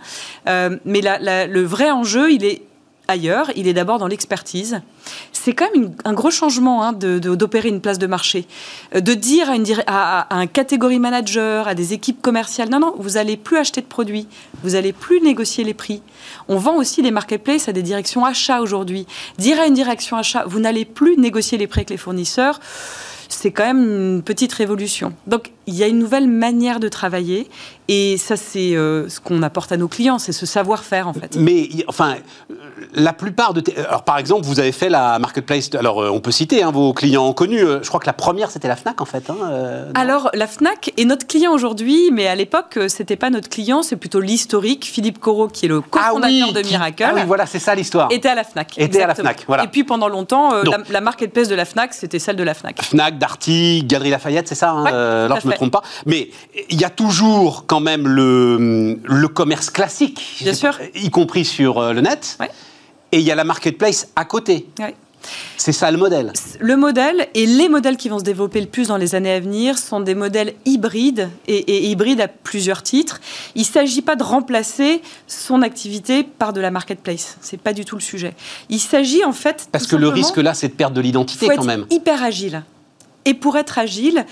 [0.49, 2.63] Euh, mais le vrai enjeu, il est
[3.09, 4.81] ailleurs, il est d'abord dans l'expertise.
[5.33, 8.47] C'est quand même un gros changement hein, d'opérer une place de marché.
[8.95, 12.95] Euh, de dire à, une, à, un catégorie manager, à des équipes commerciales, non, non,
[12.99, 14.29] vous n'allez plus acheter de produits,
[14.63, 16.03] vous n'allez plus négocier les prix.
[16.49, 19.07] On vend aussi des marketplaces à des directions achats aujourd'hui.
[19.39, 22.61] Dire à une direction achat, vous n'allez plus négocier les prix avec les fournisseurs,
[23.29, 25.13] c'est quand même une petite révolution.
[25.27, 27.49] Donc il y a une nouvelle manière de travailler
[27.89, 31.37] et ça c'est euh, ce qu'on apporte à nos clients, c'est ce savoir-faire en fait.
[31.37, 32.17] Mais enfin,
[32.95, 33.63] la plupart de...
[33.87, 36.93] Alors par exemple, vous avez fait la marketplace, alors euh, on peut citer hein, vos
[36.93, 39.31] clients connus, euh, je crois que la première c'était la FNAC en fait.
[39.31, 39.37] Hein,
[39.95, 43.97] alors la FNAC est notre client aujourd'hui, mais à l'époque c'était pas notre client, c'est
[43.97, 44.85] plutôt l'historique.
[44.85, 47.05] Philippe Corot qui est le cofondateur ah de Miracle.
[47.07, 48.11] Ah oui, voilà, c'est ça l'histoire.
[48.11, 48.79] Était à la FNAC.
[48.79, 49.65] Était à la FNAC, voilà.
[49.65, 52.83] Et puis pendant longtemps, la, la marketplace de la FNAC c'était celle de la FNAC.
[52.83, 55.83] FNAC, Darty, Galerie Lafayette, c'est ça hein, euh, me trompe pas.
[56.07, 56.31] Mais
[56.71, 60.79] il y a toujours quand même le, le commerce classique, Bien sûr.
[60.95, 62.39] y compris sur euh, le net.
[63.13, 64.67] Et il y a la marketplace à côté.
[65.57, 66.33] C'est ça le modèle.
[66.61, 69.41] Le modèle et les modèles qui vont se développer le plus dans les années à
[69.41, 73.21] venir sont des modèles hybrides et, hybrides à plusieurs titres.
[73.55, 77.37] Il ne s'agit pas de remplacer son activité par de la marketplace.
[77.41, 78.35] C'est pas du tout le sujet.
[78.69, 79.69] Il s'agit en fait.
[79.71, 81.87] Parce que le risque là, c'est de perdre de l'identité quand même.
[81.91, 82.63] Hyper agile.
[83.25, 84.27] Et pour être agile,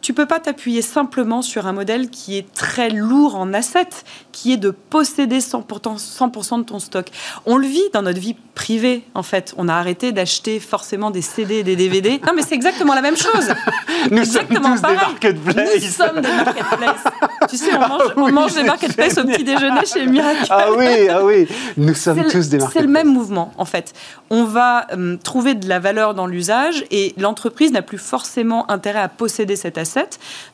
[0.00, 4.52] tu peux pas t'appuyer simplement sur un modèle qui est très lourd en assets, qui
[4.52, 7.08] est de posséder 100%, 100 de ton stock.
[7.44, 9.54] On le vit dans notre vie privée, en fait.
[9.56, 12.20] On a arrêté d'acheter forcément des CD et des DVD.
[12.26, 13.48] Non, mais c'est exactement la même chose.
[14.10, 15.82] Nous sommes tous des marketplaces.
[15.82, 17.04] Nous sommes des marketplaces.
[17.48, 17.70] Tu sais,
[18.16, 20.46] on mange, des marketplaces au petit déjeuner chez Miracle.
[20.50, 22.72] Ah oui, ah oui, nous sommes tous des marketplaces.
[22.72, 23.92] C'est le même mouvement, en fait.
[24.30, 29.00] On va euh, trouver de la valeur dans l'usage et l'entreprise n'a plus forcément intérêt
[29.00, 29.85] à posséder cet asset.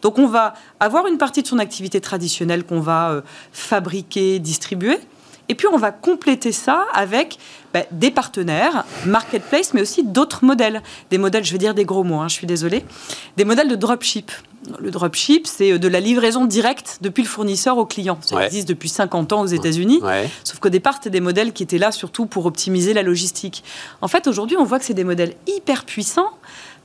[0.03, 3.21] Donc, on va avoir une partie de son activité traditionnelle qu'on va euh,
[3.53, 4.99] fabriquer, distribuer.
[5.49, 7.39] Et puis, on va compléter ça avec
[7.75, 10.83] bah, des partenaires, marketplace, mais aussi d'autres modèles.
[11.11, 12.85] Des modèles, je vais dire des gros mots, hein, je suis désolée.
[13.37, 14.31] Des modèles de dropship.
[14.79, 18.19] Le dropship, c'est euh, de la livraison directe depuis le fournisseur au client.
[18.21, 20.01] Ça existe depuis 50 ans aux États-Unis.
[20.45, 23.65] Sauf qu'au départ, c'était des modèles qui étaient là surtout pour optimiser la logistique.
[24.01, 26.31] En fait, aujourd'hui, on voit que c'est des modèles hyper puissants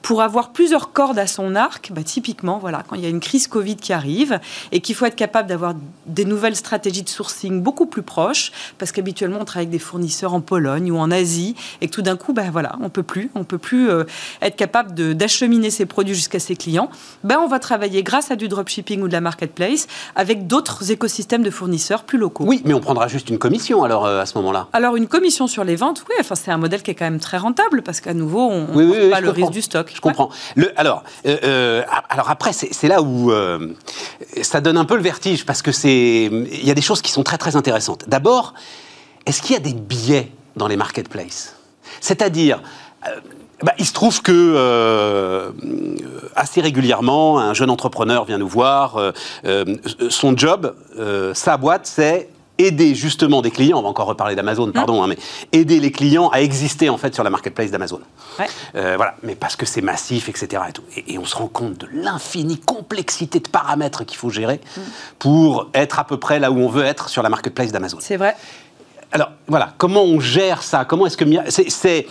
[0.08, 3.20] pour avoir plusieurs cordes à son arc, bah, typiquement, voilà, quand il y a une
[3.20, 4.40] crise Covid qui arrive
[4.72, 5.74] et qu'il faut être capable d'avoir
[6.06, 10.34] des nouvelles stratégies de sourcing beaucoup plus proches, parce qu'habituellement on travaille avec des fournisseurs
[10.34, 13.30] en Pologne ou en Asie, et que tout d'un coup, bah, voilà, on peut plus,
[13.36, 14.06] on peut plus euh,
[14.42, 16.90] être capable d'acheminer ses produits jusqu'à ses clients.
[17.26, 21.44] Ben, on va travailler grâce à du dropshipping ou de la marketplace avec d'autres écosystèmes
[21.44, 22.46] de fournisseurs plus locaux.
[22.48, 24.70] Oui, mais on prendra juste une commission alors euh, à ce moment-là.
[24.72, 27.20] Alors une commission sur les ventes, oui, enfin c'est un modèle qui est quand même
[27.20, 29.97] très rentable parce qu'à nouveau on ne pas le risque du stock.
[29.98, 30.30] Je comprends.
[30.76, 33.74] Alors, euh, euh, alors après, c'est là où euh,
[34.44, 37.12] ça donne un peu le vertige parce que c'est, il y a des choses qui
[37.12, 38.08] sont très très intéressantes.
[38.08, 38.54] D'abord,
[39.26, 41.56] est-ce qu'il y a des biais dans les marketplaces?
[42.00, 42.62] C'est-à-dire,
[43.64, 45.52] bah, il se trouve que
[46.36, 49.02] assez régulièrement, un jeune entrepreneur vient nous voir.
[50.10, 50.76] son job,
[51.34, 55.18] sa boîte, c'est aider justement des clients, on va encore reparler d'Amazon, pardon, hein, mais
[55.52, 58.02] aider les clients à exister en fait sur la marketplace d'Amazon.
[58.76, 60.64] Euh, voilà, mais parce que c'est massif, etc.
[60.70, 60.84] Et, tout.
[61.08, 64.82] Et, on se rend compte de l'infinie complexité de paramètres qu'il faut gérer mm.
[65.20, 67.98] pour être à peu près là où on veut être sur la marketplace d'Amazon.
[68.00, 68.36] C'est vrai.
[69.12, 70.86] Alors voilà, comment on gère ça?
[70.86, 72.08] Comment est-ce que c'est,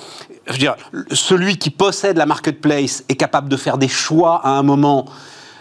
[0.46, 0.76] je veux dire,
[1.12, 5.06] celui qui possède la marketplace est capable de faire des choix à un moment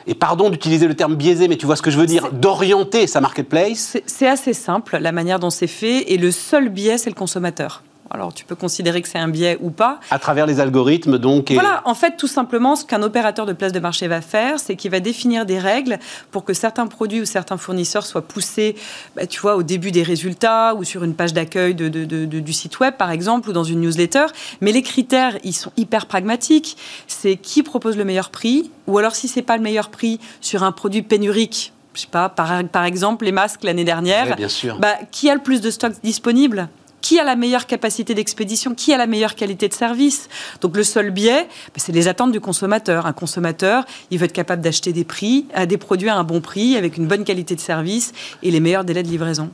[0.07, 3.07] et pardon d'utiliser le terme biaisé, mais tu vois ce que je veux dire, d'orienter
[3.07, 7.09] sa marketplace C'est assez simple, la manière dont c'est fait, et le seul biais, c'est
[7.09, 7.83] le consommateur.
[8.11, 9.99] Alors tu peux considérer que c'est un biais ou pas.
[10.11, 11.51] À travers les algorithmes, donc.
[11.51, 14.75] Voilà, en fait, tout simplement, ce qu'un opérateur de place de marché va faire, c'est
[14.75, 15.99] qu'il va définir des règles
[16.31, 18.75] pour que certains produits ou certains fournisseurs soient poussés,
[19.15, 21.87] bah, tu vois, au début des résultats ou sur une page d'accueil de,
[22.25, 24.25] du site web, par exemple, ou dans une newsletter.
[24.61, 26.77] Mais les critères, ils sont hyper pragmatiques.
[27.07, 30.63] C'est qui propose le meilleur prix, ou alors si c'est pas le meilleur prix sur
[30.63, 34.35] un produit pénurique, je sais pas, par, par exemple, les masques l'année dernière.
[34.35, 34.77] bien sûr.
[34.79, 36.69] Bah, qui a le plus de stocks disponibles?
[37.05, 40.27] Qui a la meilleure capacité d'expédition, qui a la meilleure qualité de service.
[40.61, 43.05] Donc le seul biais, ben, c'est les attentes du consommateur.
[43.05, 46.75] Un consommateur, il veut être capable d'acheter des prix, des produits à un bon prix,
[46.75, 49.51] avec une bonne qualité de service et les meilleurs délais de livraison.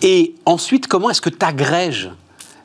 [0.00, 2.10] Et ensuite, comment est-ce que tu agrèges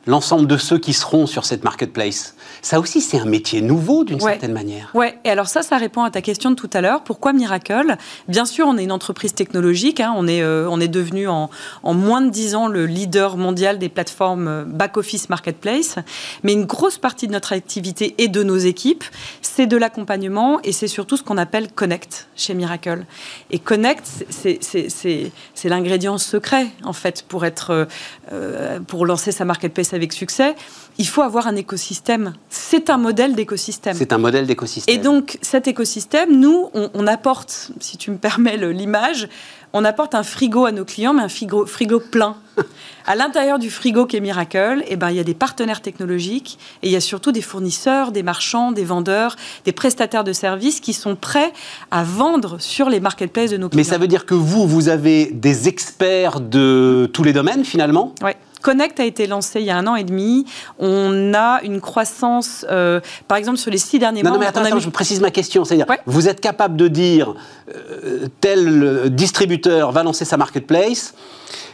[0.06, 4.20] l'ensemble de ceux qui seront sur cette marketplace ça aussi, c'est un métier nouveau d'une
[4.20, 4.90] certaine manière.
[4.94, 7.04] Oui, et alors ça, ça répond à ta question de tout à l'heure.
[7.04, 7.96] Pourquoi Miracle?
[8.26, 10.00] Bien sûr, on est une entreprise technologique.
[10.00, 10.12] Hein.
[10.16, 11.50] on, est, euh, on est devenu en,
[11.84, 15.96] en, moins de 10 ans le leader mondial des plateformes euh, back-office marketplace.
[16.42, 19.04] Mais une grosse partie de notre activité et de nos équipes,
[19.42, 23.04] c'est de l'accompagnement et c'est surtout ce qu'on appelle Connect chez Miracle.
[23.50, 25.30] Et Connect, c'est
[25.64, 27.86] l'ingrédient secret, en fait, pour, être,
[28.32, 30.54] euh, pour lancer sa marketplace avec succès
[30.98, 32.34] il faut avoir un écosystème.
[32.48, 33.96] C'est un modèle d'écosystème.
[33.96, 34.94] C'est un modèle d'écosystème.
[34.94, 39.28] Et donc, cet écosystème, nous, on, apporte, si tu me permets l'image,
[39.72, 42.36] on apporte un frigo à nos clients, mais un frigo, frigo plein.
[43.06, 46.58] à l'intérieur du frigo qui est Miracle, eh ben, il y a des partenaires technologiques
[46.82, 50.80] et il y a surtout des fournisseurs, des marchands, des vendeurs, des prestataires de services
[50.80, 51.52] qui sont prêts
[51.90, 53.76] à vendre sur les marketplaces de nos clients.
[53.76, 58.14] Mais ça veut dire que vous, vous avez des experts de tous les domaines finalement?
[58.22, 58.30] Oui.
[58.66, 60.44] Connect a été lancé il y a un an et demi.
[60.80, 62.98] On a une croissance, euh,
[63.28, 64.32] par exemple, sur les six derniers mois.
[64.32, 65.64] Non, mais attends, je précise ma question.
[65.64, 67.36] C'est-à-dire, vous êtes capable de dire
[67.72, 71.14] euh, tel distributeur va lancer sa marketplace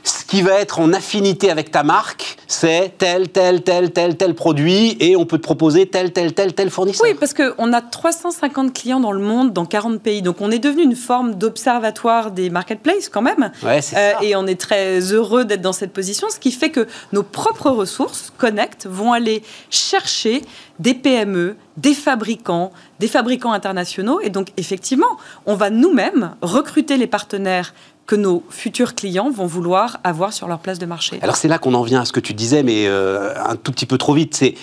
[0.04, 4.34] ce qui va être en affinité avec ta marque, c'est tel, tel, tel, tel, tel
[4.34, 7.06] produit et on peut te proposer tel, tel, tel, tel fournisseur.
[7.08, 10.22] Oui, parce qu'on a 350 clients dans le monde, dans 40 pays.
[10.22, 13.52] Donc on est devenu une forme d'observatoire des marketplaces quand même.
[13.62, 16.86] Ouais, euh, et on est très heureux d'être dans cette position, ce qui fait que
[17.12, 20.42] nos propres ressources, Connect, vont aller chercher
[20.78, 24.20] des PME, des fabricants, des fabricants internationaux.
[24.20, 27.72] Et donc, effectivement, on va nous-mêmes recruter les partenaires
[28.12, 31.18] que nos futurs clients vont vouloir avoir sur leur place de marché.
[31.22, 33.72] Alors c'est là qu'on en vient à ce que tu disais, mais euh, un tout
[33.72, 34.34] petit peu trop vite.
[34.34, 34.54] C'est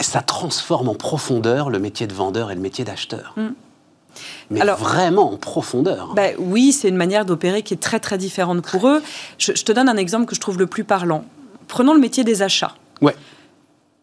[0.00, 3.34] ça transforme en profondeur le métier de vendeur et le métier d'acheteur.
[3.36, 3.48] Hmm.
[4.50, 6.12] Mais Alors, vraiment en profondeur.
[6.14, 9.02] Bah, oui, c'est une manière d'opérer qui est très très différente pour eux.
[9.38, 11.24] Je, je, te donne un exemple que je trouve le plus parlant.
[11.66, 12.76] Prenons le métier des achats.
[13.00, 13.16] Ouais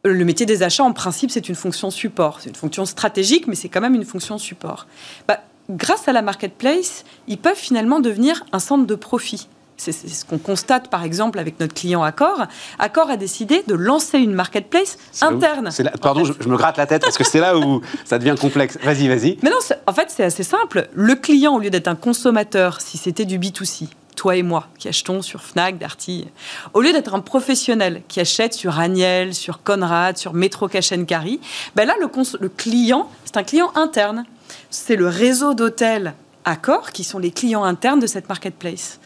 [0.03, 2.39] le métier des achats, en principe, c'est une fonction support.
[2.41, 4.85] C'est une fonction stratégique, mais c'est quand même une fonction support.
[5.27, 9.47] Bah, grâce à la marketplace, ils peuvent finalement devenir un centre de profit.
[9.77, 12.43] C'est ce qu'on constate par exemple avec notre client Accor.
[12.79, 15.69] Accor a décidé de lancer une marketplace interne.
[16.01, 18.77] pardon, je, me gratte la tête parce que c'est là où ça devient complexe.
[18.81, 19.37] Vas-y, vas-y.
[19.43, 20.87] Mais non, en fait, c'est assez simple.
[20.93, 24.87] Le client, au lieu d'être un consommateur, si c'était du B2C, toi et moi, qui
[24.87, 26.27] achetons sur Fnac, Darty,
[26.73, 31.41] au lieu d'être un professionnel qui achète sur Agnel, sur Conrad, sur Metro Cash Carry,
[31.75, 32.07] ben là, le,
[32.39, 34.25] le client, c'est un client interne.
[34.69, 36.13] C'est le réseau d'hôtels
[36.45, 38.99] Accor qui sont les clients internes de cette marketplace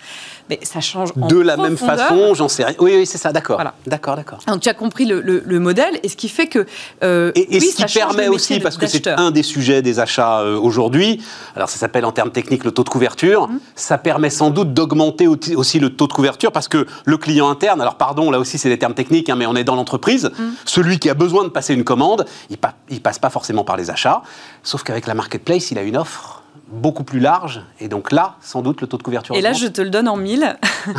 [0.49, 2.75] mais ça change en De la même façon, j'en sais rien.
[2.79, 3.61] Oui, oui, c'est ça, d'accord.
[3.85, 4.39] D'accord, d'accord.
[4.47, 6.65] Donc tu as compris le, modèle, et ce qui fait que...
[7.03, 10.57] Euh, et, ce qui permet aussi, parce que c'est un des sujets des achats euh,
[10.57, 11.21] aujourd'hui,
[11.55, 13.59] alors ça s'appelle en termes techniques le taux de couverture, mmh.
[13.75, 17.81] ça permet sans doute d'augmenter aussi le taux de couverture, parce que le client interne,
[17.81, 20.43] alors pardon, là aussi c'est des termes techniques, hein, mais on est dans l'entreprise, mmh.
[20.65, 22.57] celui qui a besoin de passer une commande, il,
[22.91, 24.23] ne passe pas forcément par les achats,
[24.63, 26.39] sauf qu'avec la marketplace, il a une offre
[26.71, 27.61] beaucoup plus large.
[27.79, 29.35] Et donc là, sans doute, le taux de couverture.
[29.35, 30.57] Et là, je te le donne en mille.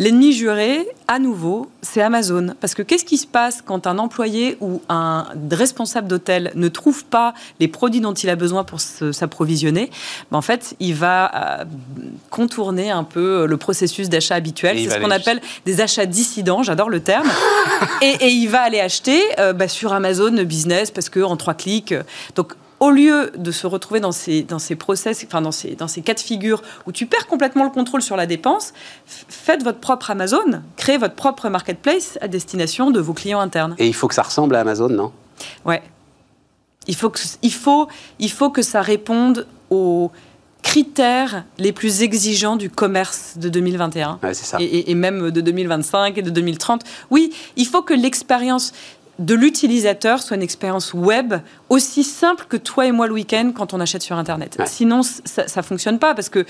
[0.00, 2.54] L'ennemi juré, à nouveau, c'est Amazon.
[2.58, 7.04] Parce que qu'est-ce qui se passe quand un employé ou un responsable d'hôtel ne trouve
[7.04, 9.90] pas les produits dont il a besoin pour s'approvisionner
[10.30, 11.64] ben, En fait, il va euh,
[12.30, 14.78] contourner un peu le processus d'achat habituel.
[14.78, 17.28] C'est ce qu'on appelle des achats dissidents, j'adore le terme.
[18.00, 21.94] et, il va aller acheter euh, bah, sur Amazon Business parce qu'en trois clics.
[22.36, 25.86] Donc, au lieu de se retrouver dans ces, dans ces process, enfin dans ces, dans
[25.86, 28.72] ces cas de figure où tu perds complètement le contrôle sur la dépense,
[29.06, 33.76] faites votre propre Amazon, créez votre propre marketplace à destination de vos clients internes.
[33.78, 35.12] Et il faut que ça ressemble à Amazon, non?
[35.66, 35.82] Ouais.
[36.86, 37.88] Il faut, que, il, faut,
[38.18, 40.10] il faut que ça réponde aux
[40.62, 44.58] critères les plus exigeants du commerce de 2021 ouais, ça.
[44.60, 46.82] Et, et, même de 2025 et de 2030.
[47.10, 48.72] Oui, il faut que l'expérience
[49.20, 51.34] de l'utilisateur soit une expérience web
[51.68, 54.58] aussi simple que toi et moi le week-end quand on achète sur Internet.
[54.66, 56.44] Sinon, ça ne fonctionne pas parce que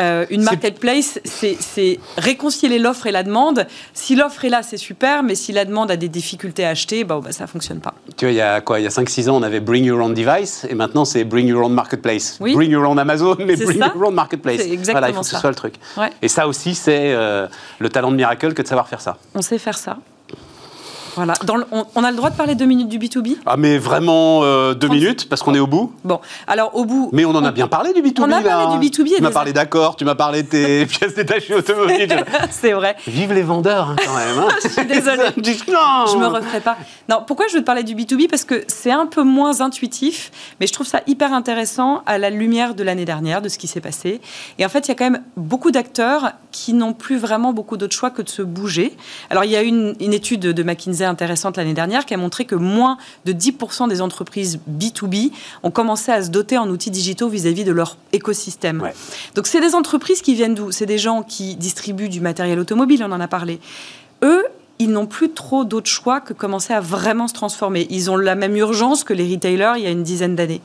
[0.00, 3.68] euh, une marketplace, c'est réconcilier l'offre et la demande.
[3.92, 7.04] Si l'offre est là, c'est super, mais si la demande a des difficultés à acheter,
[7.04, 7.94] bah, bah ça ne fonctionne pas.
[8.16, 10.00] Tu vois, il y a quoi Il y a 5-6 ans, on avait Bring Your
[10.00, 12.38] Own Device, et maintenant, c'est Bring Your Own Marketplace.
[12.40, 14.62] Bring Your Own Amazon, mais Bring Your Own Marketplace.
[14.62, 15.74] Exactement voilà, il faut que ce soit le truc.
[16.20, 17.46] Et ça aussi, c'est euh,
[17.78, 19.18] le talent de Miracle que de savoir faire ça.
[19.36, 19.98] On sait faire ça.
[21.16, 21.34] Voilà.
[21.94, 24.88] on, a le droit de parler deux minutes du B2B Ah, mais vraiment euh, deux
[24.88, 27.10] minutes, parce qu'on est au bout Bon, alors au bout.
[27.12, 28.20] Mais on en a bien parlé du B2B.
[28.20, 29.16] On a parlé du B2B.
[29.16, 32.24] Tu m'as parlé d'accord, tu m'as parlé de tes pièces détachées automobiles.
[32.50, 32.96] C'est vrai.
[33.06, 34.38] Vive les vendeurs, hein, quand même.
[34.38, 34.48] Hein.
[34.62, 35.22] je suis désolée.
[35.68, 36.76] non Je me referai pas.
[37.08, 40.32] Non, pourquoi je veux te parler du B2B Parce que c'est un peu moins intuitif,
[40.60, 43.68] mais je trouve ça hyper intéressant à la lumière de l'année dernière, de ce qui
[43.68, 44.20] s'est passé.
[44.58, 47.76] Et en fait, il y a quand même beaucoup d'acteurs qui n'ont plus vraiment beaucoup
[47.76, 48.96] d'autres choix que de se bouger.
[49.30, 52.44] Alors, il y a une, une étude de McKinsey intéressante l'année dernière qui a montré
[52.44, 55.30] que moins de 10% des entreprises B2B
[55.62, 58.90] ont commencé à se doter en outils digitaux vis-à-vis de leur écosystème.
[59.34, 60.72] Donc c'est des entreprises qui viennent d'où?
[60.72, 63.60] C'est des gens qui distribuent du matériel automobile, on en a parlé.
[64.22, 64.44] Eux,
[64.78, 67.86] ils n'ont plus trop d'autres choix que commencer à vraiment se transformer.
[67.90, 70.60] Ils ont la même urgence que les retailers il y a une dizaine d'années.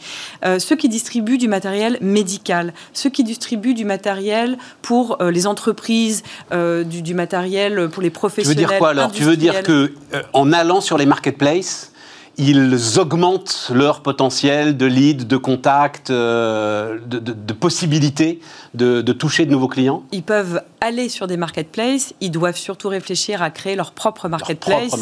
[0.46, 5.46] Euh, ceux qui distribuent du matériel médical, ceux qui distribuent du matériel pour euh, les
[5.46, 8.56] entreprises, euh, du, matériel pour les professionnels.
[8.56, 9.12] Tu veux dire quoi alors?
[9.12, 9.94] Tu veux dire que
[10.34, 11.92] en allant sur les marketplaces,
[12.40, 18.40] ils augmentent leur potentiel de lead, de contact, de, de, possibilités
[18.74, 23.42] de, toucher de nouveaux clients Ils peuvent aller sur des marketplaces, ils doivent surtout réfléchir
[23.42, 24.96] à créer leur propre marketplace,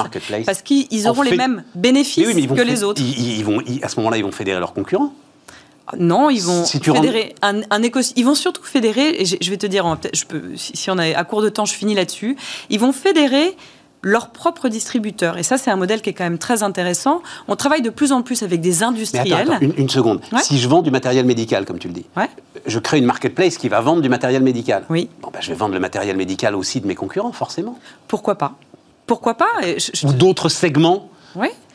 [0.45, 3.01] parce qu'ils auront les mêmes bénéfices que les autres.
[3.01, 5.13] Ils, vont, à ce moment-là, ils vont fédérer leurs concurrents
[5.97, 9.21] non, ils vont fédérer un, un Ils vont surtout fédérer.
[9.21, 11.73] Et je vais te dire, je peux, si on est à court de temps, je
[11.73, 12.35] finis là-dessus.
[12.69, 13.55] Ils vont fédérer
[14.01, 15.37] leurs propres distributeurs.
[15.37, 17.21] Et ça, c'est un modèle qui est quand même très intéressant.
[17.47, 19.49] On travaille de plus en plus avec des industriels.
[19.77, 20.21] une, seconde.
[20.41, 22.05] Si je vends du matériel médical, comme tu le dis,
[22.65, 24.83] je crée une marketplace qui va vendre du matériel médical.
[24.89, 25.09] Oui.
[25.21, 27.79] Bon, ben, je vais vendre le matériel médical aussi de mes concurrents, forcément.
[28.07, 28.53] Pourquoi pas?
[29.05, 29.45] Pourquoi pas?
[30.03, 31.09] Ou d'autres segments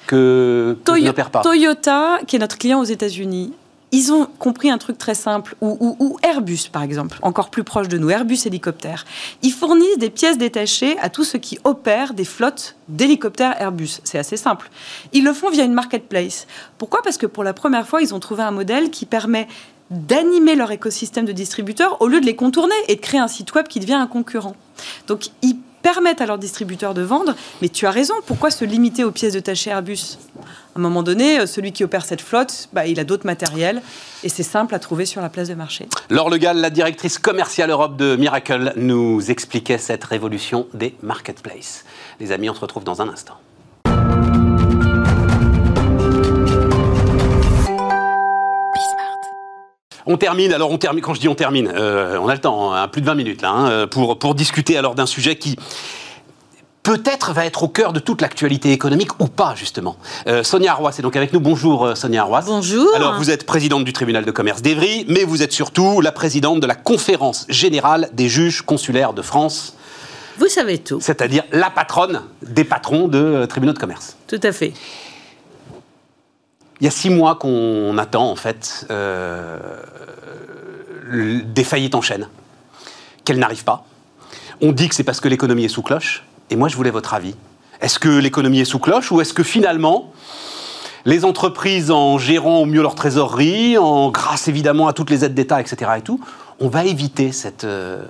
[0.07, 1.41] que, que pas.
[1.41, 3.53] Toyota, qui est notre client aux États-Unis,
[3.93, 7.99] ils ont compris un truc très simple, ou, Airbus par exemple, encore plus proche de
[7.99, 9.05] nous, Airbus hélicoptère.
[9.43, 14.01] Ils fournissent des pièces détachées à tous ceux qui opèrent des flottes d'hélicoptères Airbus.
[14.05, 14.71] C'est assez simple.
[15.13, 16.47] Ils le font via une marketplace.
[16.79, 17.03] Pourquoi?
[17.03, 19.47] Parce que pour la première fois, ils ont trouvé un modèle qui permet
[19.93, 23.55] d'animer leur écosystème de distributeurs au lieu de les contourner et de créer un site
[23.55, 24.57] web qui devient un concurrent.
[25.07, 29.05] Donc ils permettent à leurs distributeurs de vendre, mais tu as raison, pourquoi se limiter
[29.05, 30.19] aux pièces détachées Airbus?
[30.75, 33.83] À un moment donné, euh, celui qui opère cette flotte, bah, il a d'autres matériels
[34.23, 35.89] et c'est simple à trouver sur la place de marché.
[36.09, 41.85] Laure Legal, la directrice commerciale Europe de Miracle, nous expliquait cette révolution des marketplaces.
[42.21, 43.35] Les amis, on se retrouve dans un instant.
[50.07, 52.75] On termine, alors on termine, quand je dis on termine, euh, on a le temps,
[52.75, 55.57] hein, plus de 20 minutes là, hein, pour, pour discuter alors d'un sujet qui
[56.83, 59.97] peut-être va être au cœur de toute l'actualité économique ou pas, justement.
[60.27, 61.41] Euh, Sonia Arroas est donc avec nous.
[61.41, 62.43] Bonjour euh, Sonia Arroas.
[62.47, 62.95] Bonjour.
[62.95, 66.61] Alors vous êtes présidente du tribunal de commerce d'Evry, mais vous êtes surtout la présidente
[66.61, 69.77] de la conférence générale des juges consulaires de France.
[70.39, 70.99] Vous savez tout.
[71.01, 74.17] C'est-à-dire la patronne des patrons de euh, tribunaux de commerce.
[74.27, 74.73] Tout à fait.
[76.83, 79.57] Il y a six mois qu'on attend, en fait, euh,
[81.13, 82.27] des faillites en chaîne,
[83.25, 83.85] qu'elles n'arrivent pas.
[84.61, 86.25] On dit que c'est parce que l'économie est sous cloche.
[86.51, 87.37] Et moi, je voulais votre avis.
[87.81, 90.13] Est-ce que l'économie est sous cloche ou est-ce que finalement,
[91.05, 95.35] les entreprises, en gérant au mieux leur trésorerie, en grâce évidemment à toutes les aides
[95.35, 95.89] d'État, etc.
[95.99, 96.11] et
[96.59, 98.03] on va éviter cette, euh,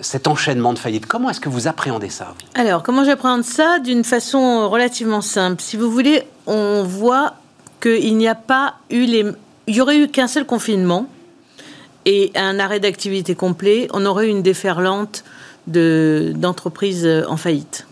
[0.00, 1.06] cet enchaînement de faillites?
[1.06, 3.78] Comment est-ce que vous appréhendez ça Alors, comment j'appréhende ça?
[3.78, 5.62] D'une façon relativement simple.
[5.62, 7.34] Si vous voulez, on voit
[7.82, 9.24] qu'il n'y a pas eu les...
[9.66, 11.08] Il y aurait eu qu'un seul confinement
[12.06, 15.24] et un arrêt d'activité complet, on aurait eu une déferlante
[15.66, 17.86] d'entreprises en faillite.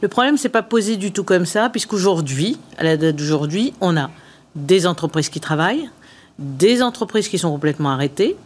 [0.00, 3.96] Le problème, c'est pas posé du tout comme ça, puisqu'aujourd'hui, à la date d'aujourd'hui, on
[3.96, 4.10] a
[4.54, 5.90] des entreprises qui travaillent,
[6.38, 8.36] des entreprises qui sont complètement arrêtées,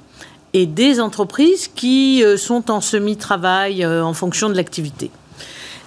[0.53, 5.11] et des entreprises qui euh, sont en semi-travail euh, en fonction de l'activité.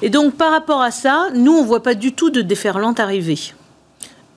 [0.02, 3.40] Et donc, par rapport à ça, nous, on voit pas du tout de déferlante arriver.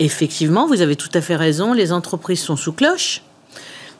[0.00, 3.20] Effectivement, vous avez tout à fait raison, les entreprises sont sous cloche,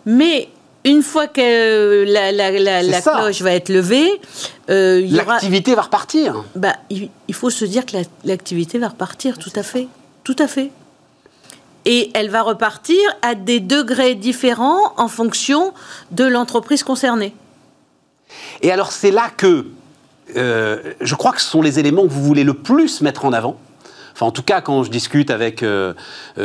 [0.07, 0.49] mais
[0.85, 4.09] une fois que la, cloche va être levée,
[4.71, 6.43] euh, l'activité va repartir.
[6.57, 9.89] Bah, il, faut se dire que l'activité va repartir, tout à fait,
[10.25, 10.71] tout à fait.
[11.85, 15.75] Et elle va repartir à des degrés différents en fonction
[16.13, 17.35] de l'entreprise concernée.
[18.63, 19.67] Et alors c'est là que
[20.37, 23.35] euh, je crois que ce sont les éléments que vous voulez le plus mettre en
[23.35, 23.59] avant.
[24.21, 25.65] Enfin, en tout cas, quand je discute avec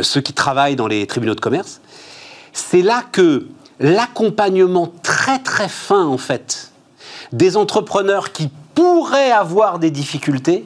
[0.02, 1.82] ceux qui travaillent dans les tribunaux de commerce,
[2.54, 3.48] c'est là que
[3.82, 6.72] l'accompagnement très très fin en fait
[7.32, 10.66] des entrepreneurs qui pourraient avoir des difficultés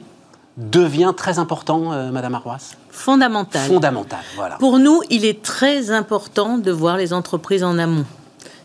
[0.56, 3.66] devient très important, euh, Madame Arroas Fondamental.
[3.66, 4.56] Fondamental, voilà.
[4.56, 8.04] Pour nous, il est très important de voir les entreprises en amont.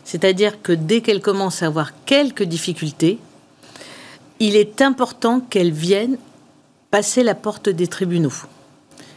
[0.04, 3.18] C'est-à-dire que dès qu'elles commencent à avoir quelques difficultés,
[4.40, 6.18] il est important qu'elles viennent
[6.96, 8.32] passer la porte des tribunaux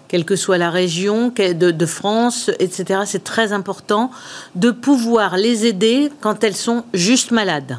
[0.10, 3.04] quelle que soit la région de, France, etc.
[3.06, 4.12] C'est très important
[4.56, 7.78] de pouvoir les aider quand elles sont juste malades.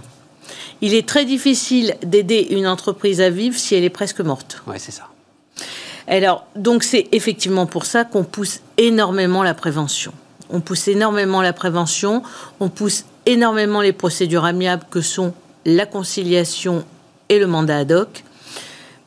[0.81, 4.63] Il est très difficile d'aider une entreprise à vivre si elle est presque morte.
[4.67, 5.09] Oui, c'est ça.
[6.07, 10.15] Alors, donc c'est effectivement pour ça qu'on pousse énormément la prévention.
[10.49, 12.23] On pousse énormément la prévention,
[12.59, 15.35] on pousse énormément les procédures amiables que sont
[15.67, 16.87] la conciliation
[17.29, 18.25] et le mandat ad hoc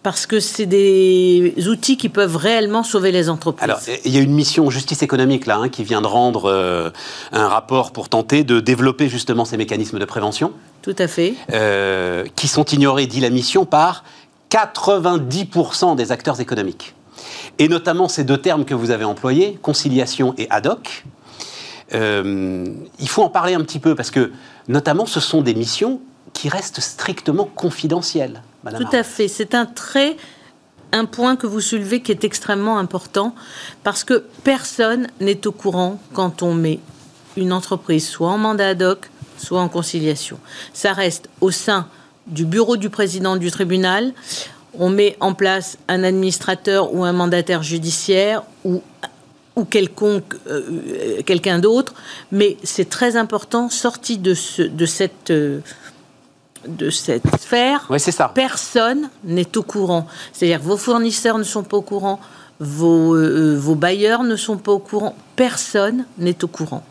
[0.04, 3.64] parce que c'est des outils qui peuvent réellement sauver les entreprises.
[3.64, 6.90] Alors, il y a une mission justice économique là, hein, qui vient de rendre euh,
[7.32, 10.52] un rapport pour tenter de développer justement ces mécanismes de prévention.
[10.82, 11.36] Tout à fait.
[11.54, 14.04] Euh, qui sont ignorés, dit la mission, par
[14.52, 16.94] 90% des acteurs économiques.
[17.58, 21.06] Et notamment ces deux termes que vous avez employés, conciliation et ad hoc.
[21.94, 22.66] Euh,
[23.00, 24.32] il faut en parler un petit peu parce que,
[24.68, 26.02] notamment, ce sont des missions
[26.34, 28.42] qui restent strictement confidentielles.
[28.66, 29.28] Tout à fait.
[29.28, 30.16] C'est un très
[30.92, 33.34] un point que vous soulevez qui est extrêmement important
[33.84, 36.80] parce que personne n'est au courant quand on met
[37.36, 40.38] une entreprise soit en mandat ad hoc, soit en conciliation.
[40.72, 41.88] Ça reste au sein
[42.28, 44.14] du bureau du président du tribunal.
[44.78, 48.82] On met en place un administrateur ou un mandataire judiciaire ou
[49.56, 51.94] ou quelconque euh, quelqu'un d'autre,
[52.32, 55.60] mais c'est très important, sorti de, ce, de cette euh,
[56.68, 58.32] de cette sphère, ça.
[58.34, 60.08] personne n'est au courant.
[60.32, 62.20] C'est-à-dire vos fournisseurs ne sont pas au courant,
[62.60, 66.84] vos, euh, vos bailleurs ne sont pas au courant, personne n'est au courant.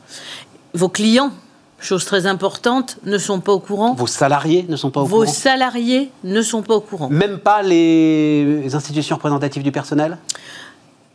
[0.75, 1.33] Vos clients,
[1.79, 3.95] chose très importante, ne sont pas au courant.
[3.95, 5.25] Vos salariés ne sont pas au courant.
[5.25, 7.09] Vos salariés ne sont pas au courant.
[7.11, 10.19] Même pas les institutions représentatives du personnel?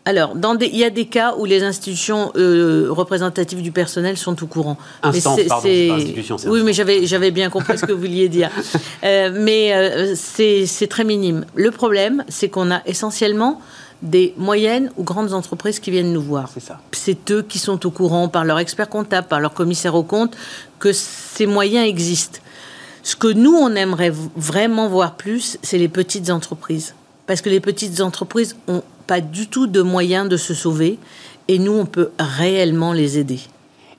[0.08, 4.48] Alors, il y a des cas où les institutions euh, représentatives du personnel sont au
[4.48, 4.78] courant.
[5.04, 8.50] Instance, pardon, institution, Oui, mais j'avais bien compris ce que vous vouliez dire.
[9.04, 11.46] Euh, mais euh, c'est très minime.
[11.56, 13.62] Le problème, c'est qu'on a essentiellement
[14.02, 16.50] des moyennes ou grandes entreprises qui viennent nous voir.
[16.54, 16.80] C'est ça.
[16.92, 20.36] C'est eux qui sont au courant par leur expert comptable, par leur commissaire au compte,
[20.80, 22.40] que ces moyens existent.
[23.04, 26.96] Ce que nous, on aimerait vraiment voir plus, c'est les petites entreprises.
[27.28, 31.00] Parce que les petites entreprises ont pas du tout de moyens de se sauver
[31.48, 33.40] et nous, on peut réellement les aider.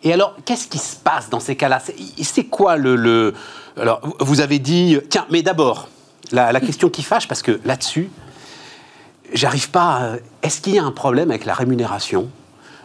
[0.03, 1.83] Et alors, qu'est-ce qui se passe dans ces cas-là?
[2.23, 3.35] C'est quoi le,
[3.81, 4.99] Alors, vous avez dit...
[5.09, 5.89] Tiens, mais d'abord,
[6.31, 8.11] la, question qui fâche, parce que là-dessus,
[9.33, 10.17] j'arrive pas...
[10.43, 12.29] Est-ce qu'il y a un problème avec la rémunération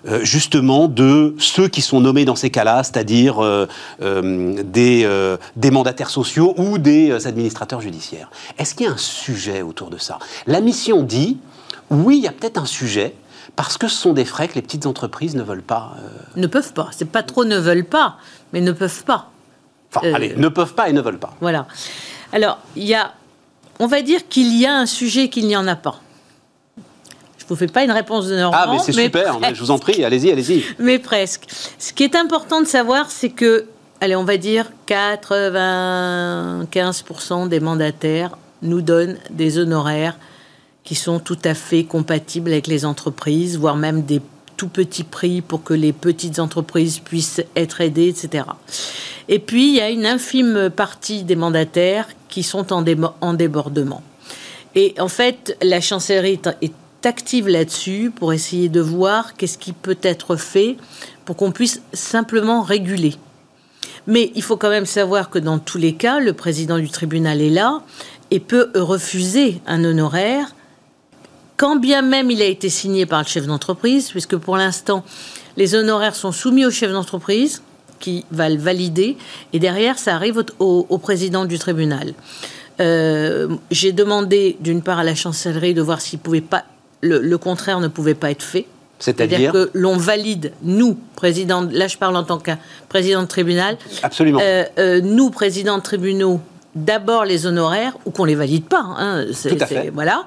[0.05, 3.67] euh, justement de ceux qui sont nommés dans ces cas-là, c'est-à-dire euh,
[4.01, 8.32] des, des, mandataires sociaux ou des administrateurs judiciaires?
[8.57, 10.19] Est-ce qu'il y a un sujet autour de ça?
[10.47, 11.38] La mission dit,
[11.94, 13.16] oui, il y a peut-être un sujet,
[13.56, 15.96] parce que ce sont des frais que les petites entreprises ne veulent pas.
[16.36, 16.89] Ne peuvent pas.
[16.91, 18.18] C'est pas trop ne veulent pas,
[18.52, 19.32] mais ne peuvent pas.
[19.94, 21.36] Enfin, allez, ne peuvent pas et ne veulent pas.
[21.39, 21.68] Voilà.
[22.32, 23.14] Alors, il y a,
[23.80, 26.00] on va dire qu'il y a un sujet qu'il n'y en a pas.
[27.38, 28.58] Je vous fais pas une réponse de Normand.
[28.60, 30.64] Ah, mais c'est super, je vous en prie, allez-y, allez-y.
[30.80, 31.44] Mais presque.
[31.78, 33.66] Ce qui est important de savoir, c'est que,
[34.00, 40.18] allez, on va dire 95% des mandataires nous donnent des honoraires
[40.84, 44.21] qui sont tout à fait compatibles avec les entreprises, voire même des
[44.57, 48.45] tout petits prix pour que les petites entreprises puissent être aidées, etc.
[49.27, 52.84] Et puis, il y a une infime partie des mandataires qui sont en,
[53.21, 54.03] en débordement.
[54.75, 56.73] Et en fait, la chancellerie est
[57.05, 60.77] active là-dessus pour essayer de voir qu'est-ce qui peut être fait
[61.25, 63.15] pour qu'on puisse simplement réguler.
[64.07, 67.41] Mais il faut quand même savoir que dans tous les cas, le président du tribunal
[67.41, 67.81] est là
[68.31, 70.55] et peut refuser un honoraire
[71.58, 75.04] quand bien même il a été signé par le chef d'entreprise, puisque pour l'instant,
[75.58, 77.62] les honoraires sont soumis au chef d'entreprise
[77.99, 79.16] qui va le valider,
[79.54, 82.14] et derrière, ça arrive au, président du tribunal.
[82.82, 86.66] Euh, j'ai demandé d'une part à la chancellerie de voir s'il pouvait pas
[87.04, 88.66] le, contraire ne pouvait pas être fait.
[88.99, 92.51] C'est-à-dire que l'on valide, nous, président, là je parle en tant que
[92.88, 93.78] président de tribunal.
[94.01, 94.39] Absolument.
[94.41, 96.39] Euh, euh, nous, président de tribunaux,
[96.74, 98.86] d'abord les honoraires, ou qu'on les valide pas.
[98.97, 99.91] Hein, Tout à fait.
[99.93, 100.26] Voilà.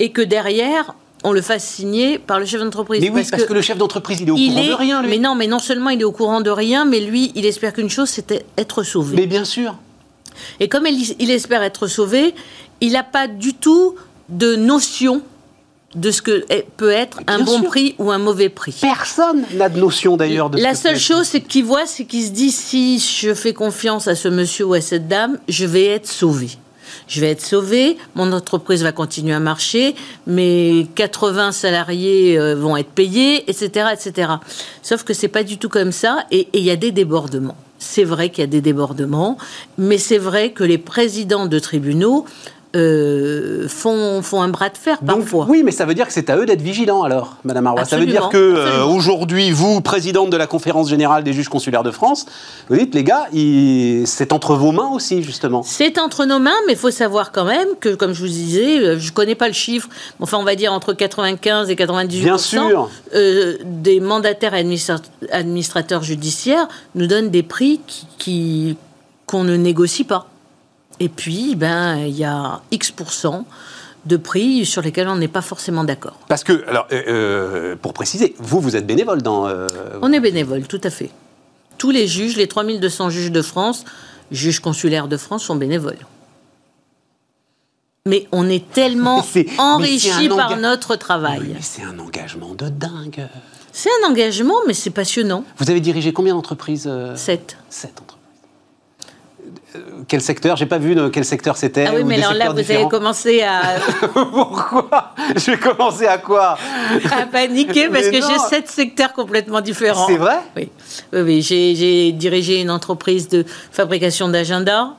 [0.00, 3.00] Et que derrière, on le fasse signer par le chef d'entreprise.
[3.00, 5.10] Mais oui, parce, que, le chef d'entreprise, il est au courant de rien, lui.
[5.10, 7.72] Mais non, mais non seulement il est au courant de rien, mais lui, il espère
[7.72, 9.16] qu'une chose, c'est être sauvé.
[9.16, 9.76] Mais bien sûr.
[10.60, 12.34] Et comme il, il espère être sauvé,
[12.80, 13.94] il n'a pas du tout
[14.28, 15.22] de notion
[15.94, 16.44] de ce que
[16.76, 18.76] peut être un bon prix ou un mauvais prix.
[18.80, 22.30] Personne n'a de notion d'ailleurs de La seule chose c'est qu'il voit, c'est qu'il se
[22.30, 26.08] dit si je fais confiance à ce monsieur ou à cette dame, je vais être
[26.08, 26.48] sauvé.
[27.08, 29.94] Je vais être sauvé, mon entreprise va continuer à marcher,
[30.26, 34.32] mes 80 salariés euh, vont être payés, etc., etc.
[34.82, 37.56] Sauf que c'est pas du tout comme ça, et il y a des débordements.
[37.78, 39.36] C'est vrai qu'il y a des débordements,
[39.76, 42.24] mais c'est vrai que les présidents de tribunaux
[42.74, 45.46] euh, font, font, un bras de fer parfois.
[45.48, 47.84] oui, mais ça veut dire que c'est à eux d'être vigilants alors, Madame Arroy.
[47.84, 51.84] Ça veut dire que euh, aujourd'hui, vous, présidente de la conférence générale des juges consulaires
[51.84, 52.26] de France,
[52.68, 53.28] vous dites les gars,
[54.06, 55.62] c'est entre vos mains aussi justement.
[55.62, 58.78] C'est entre nos mains, mais il faut savoir quand même que, comme je vous disais,
[58.78, 59.88] euh, je connais pas le chiffre,
[60.20, 62.90] enfin on va dire entre 95 et 98 Bien sûr.
[63.64, 64.66] des mandataires et
[65.30, 67.80] administrateurs judiciaires nous donnent des prix
[68.18, 68.76] qui
[69.26, 70.26] qu'on ne négocie pas.
[71.00, 73.44] Et puis, ben, il y a X%
[74.06, 76.18] de prix sur lesquels on n'est pas forcément d'accord.
[76.28, 79.48] Parce que, alors, euh, euh, pour préciser, vous, vous êtes bénévole dans...
[79.48, 79.66] Euh,
[80.02, 81.10] on est bénévole, tout à fait.
[81.78, 83.84] Tous les juges, les 3200 juges de France,
[84.30, 85.98] juges consulaires de France, sont bénévoles.
[88.06, 89.24] Mais on est tellement
[89.58, 91.56] enrichi par notre travail.
[91.60, 93.26] c'est un engagement de dingue.
[93.72, 95.44] C'est un engagement, mais c'est passionnant.
[95.56, 97.56] Vous avez dirigé combien d'entreprises Sept.
[97.70, 98.23] Sept entreprises
[100.08, 100.56] quel secteur?
[100.56, 101.86] J'ai pas vu de quel secteur c'était.
[101.88, 103.76] Ah oui, mais alors là, vous avez commencé à.
[104.12, 105.14] Pourquoi?
[105.36, 106.56] Je vais commencer à quoi?
[107.10, 110.06] À paniquer parce que j'ai sept secteurs complètement différents.
[110.06, 110.38] C'est vrai?
[110.56, 110.70] Oui.
[111.12, 114.94] Oui, J'ai dirigé une entreprise de fabrication d'agenda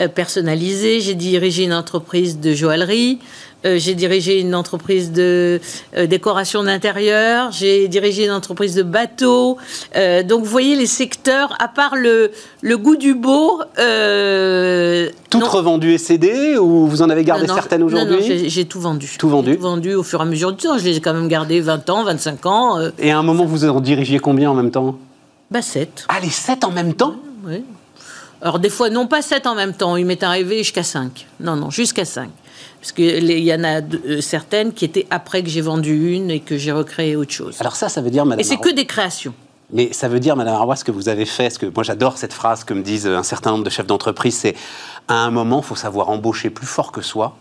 [0.00, 1.00] euh, personnalisé.
[1.00, 3.18] J'ai dirigé une entreprise de joaillerie.
[3.64, 5.60] Euh, j'ai dirigé une entreprise de
[5.96, 9.58] euh, décoration d'intérieur, j'ai dirigé une entreprise de bateau.
[9.96, 12.30] Euh, donc vous voyez les secteurs, à part le,
[12.60, 13.60] le goût du beau.
[15.28, 18.80] Toutes revendues et cédées ou vous en avez gardé certaines aujourd'hui Non, non j'ai tout
[18.80, 19.10] vendu.
[19.18, 20.78] Tout vendu Tout vendu au fur et à mesure du temps.
[20.78, 22.78] Je les ai quand même gardées 20 ans, 25 ans.
[22.98, 24.96] Et à un moment, vous en dirigiez combien en même temps?
[25.50, 26.06] Bah 7.
[26.08, 27.16] Ah, les 7 en même temps?
[27.44, 27.64] Oui.
[28.40, 31.26] Alors des fois, non pas 7 en même temps, il m'est arrivé jusqu'à 5.
[31.40, 32.30] Non, non, jusqu'à 5.
[32.80, 36.40] Parce qu'il y en a euh, certaines qui étaient après que j'ai vendu une et
[36.40, 37.56] que j'ai recréé autre chose.
[37.60, 39.34] Alors ça, ça veut dire, Madame Et c'est que des créations.
[39.72, 42.16] Mais ça veut dire, Madame Arroy, ce que vous avez fait, ce que moi j'adore
[42.16, 44.54] cette phrase que me disent un certain nombre de chefs d'entreprise, c'est
[45.08, 47.36] à un moment, il faut savoir embaucher plus fort que soi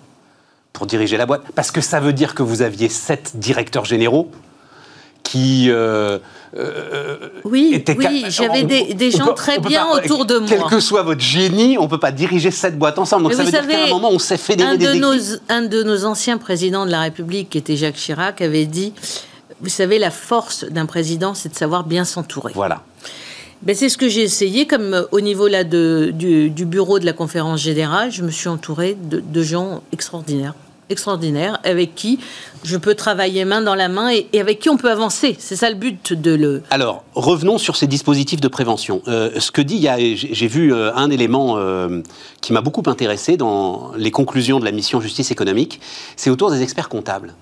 [0.73, 1.43] pour diriger la boîte.
[1.55, 4.29] Parce que ça veut dire que vous aviez sept directeurs généraux
[5.23, 6.19] qui euh,
[6.55, 10.47] euh, oui, oui j'avais des, gens très bien autour de moi.
[10.49, 13.23] Quel que soit votre génie, on ne peut pas diriger cette boîte ensemble.
[13.23, 15.61] Donc ça veut dire qu'à un moment, on s'est fédérer un des de Nos, un
[15.61, 18.93] de nos anciens présidents de la République, qui était Jacques Chirac, avait dit,
[19.61, 22.53] vous savez, la force d'un président, c'est de savoir bien s'entourer.
[22.55, 22.83] Voilà.
[23.63, 27.05] Ben, c'est ce que j'ai essayé, comme euh, au niveau là, de, du, bureau de
[27.05, 30.53] la conférence générale, je me suis entouré de, de gens extraordinaires.
[30.89, 32.19] Extraordinaires, avec qui
[32.63, 35.35] je peux travailler main dans la main et, avec qui on peut avancer.
[35.39, 36.63] C'est ça le but de le.
[36.69, 39.01] Alors, revenons sur ces dispositifs de prévention.
[39.07, 42.01] Euh, ce que dit, j'ai vu euh, un élément euh,
[42.41, 45.79] qui m'a beaucoup intéressé dans les conclusions de la mission justice économique,
[46.15, 47.33] c'est autour des experts comptables.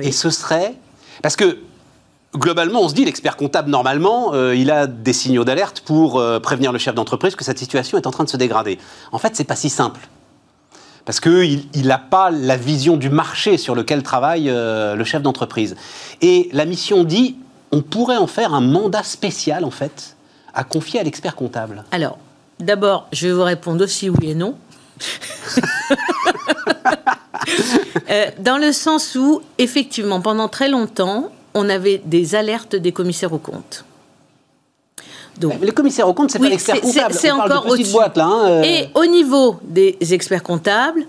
[0.00, 0.74] Et ce serait.
[1.22, 1.58] Parce que
[2.36, 6.78] globalement, on se dit, l'expert comptable, normalement, il a des signaux d'alerte pour prévenir le
[6.78, 8.78] chef d'entreprise que cette situation est en train de se dégrader.
[9.12, 10.00] En fait, c'est pas si simple
[11.04, 15.76] parce qu'il n'a pas la vision du marché sur lequel travaille euh, le chef d'entreprise.
[16.22, 17.36] Et la mission dit,
[17.72, 20.16] on pourrait en faire un mandat spécial, en fait,
[20.54, 21.84] à confier à l'expert comptable.
[21.90, 22.18] Alors,
[22.60, 24.56] d'abord, je vais vous répondre aussi oui et non.
[28.10, 33.32] Euh, dans le sens où, effectivement, pendant très longtemps, on avait des alertes des commissaires
[33.32, 33.84] aux comptes.
[35.40, 37.14] Donc, le commissaire au compte, c'est pas l'expert comptable.
[37.14, 38.26] C'est encore au boîte, là.
[38.26, 38.62] Hein, euh.
[38.62, 41.06] Et au niveau des experts comptables,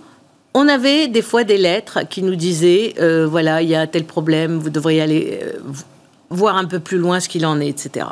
[0.53, 4.05] on avait des fois des lettres qui nous disaient euh, voilà, il y a tel
[4.05, 5.59] problème, vous devriez aller euh,
[6.29, 8.07] voir un peu plus loin ce qu'il en est, etc.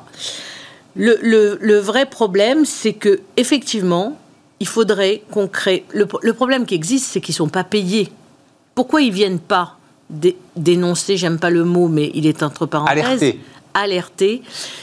[0.95, 4.20] Le, le, vrai problème, c'est que effectivement,
[4.59, 5.86] il faudrait qu'on crée.
[5.93, 8.11] Le, problème qui existe, c'est qu'ils sont pas payés.
[8.76, 9.78] Pourquoi ils viennent pas
[10.55, 13.39] dénoncer J'aime pas le mot, mais il est entre parenthèses alerter,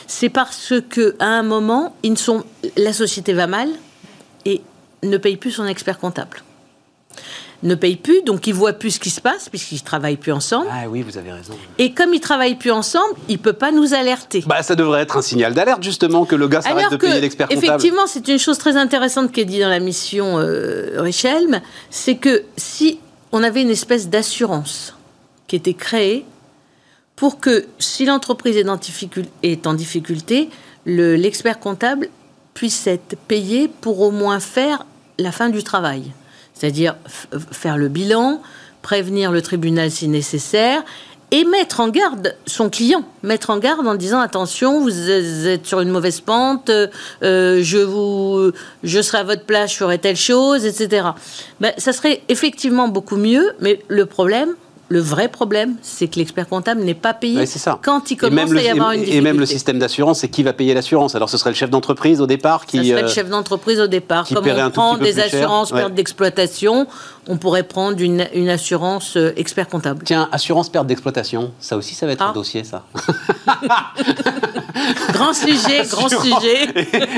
[0.06, 2.44] c'est parce que à un moment, ils sont,
[2.76, 3.68] la société va mal
[4.44, 4.62] et
[5.02, 6.42] ne paye plus son expert comptable.
[7.62, 10.68] Ne paye plus, donc ils voient plus ce qui se passe puisqu'ils travaillent plus ensemble.
[10.72, 11.52] Ah oui, vous avez raison.
[11.76, 14.42] Et comme ils travaillent plus ensemble, il peut pas nous alerter.
[14.46, 17.48] Bah, ça devrait être un signal d'alerte justement que le gars s'arrête de payer l'expert
[17.48, 17.66] comptable.
[17.66, 21.60] Effectivement, c'est une chose très intéressante qui est dit dans la mission euh, Richelme,
[21.90, 22.98] c'est que si
[23.30, 24.94] on avait une espèce d'assurance
[25.46, 26.24] qui était créée
[27.20, 30.48] pour que si l'entreprise est, en difficulté,
[30.86, 32.08] l'expert comptable
[32.54, 34.86] puisse être payé pour au moins faire
[35.18, 36.12] la fin du travail.
[36.54, 36.96] C'est-à-dire
[37.52, 38.40] faire le bilan,
[38.80, 40.82] prévenir le tribunal si nécessaire
[41.30, 45.80] et mettre en garde son client, mettre en garde en disant attention, vous êtes sur
[45.80, 48.50] une mauvaise pente, euh, je vous,
[48.82, 51.08] je serai à votre place, je ferai telle chose, etc.
[51.60, 54.54] Ben, ça serait effectivement beaucoup mieux, mais le problème,
[54.90, 57.44] le vrai problème, c'est que l'expert comptable n'est pas payé
[57.80, 59.18] quand il commence à y avoir une difficulté.
[59.18, 61.14] Et même le système d'assurance, c'est qui va payer l'assurance?
[61.14, 62.78] Alors ce serait le chef d'entreprise au départ qui.
[62.78, 64.26] Ça serait le euh, chef d'entreprise au départ.
[64.26, 66.88] Comme on prend des assurances perte d'exploitation,
[67.28, 70.02] on pourrait prendre une, assurance euh, expert comptable.
[70.04, 72.34] Tiens, assurance perte d'exploitation, ça aussi, ça va être un ah.
[72.34, 72.82] dossier, ça.
[75.12, 76.68] grand sujet, grand sujet.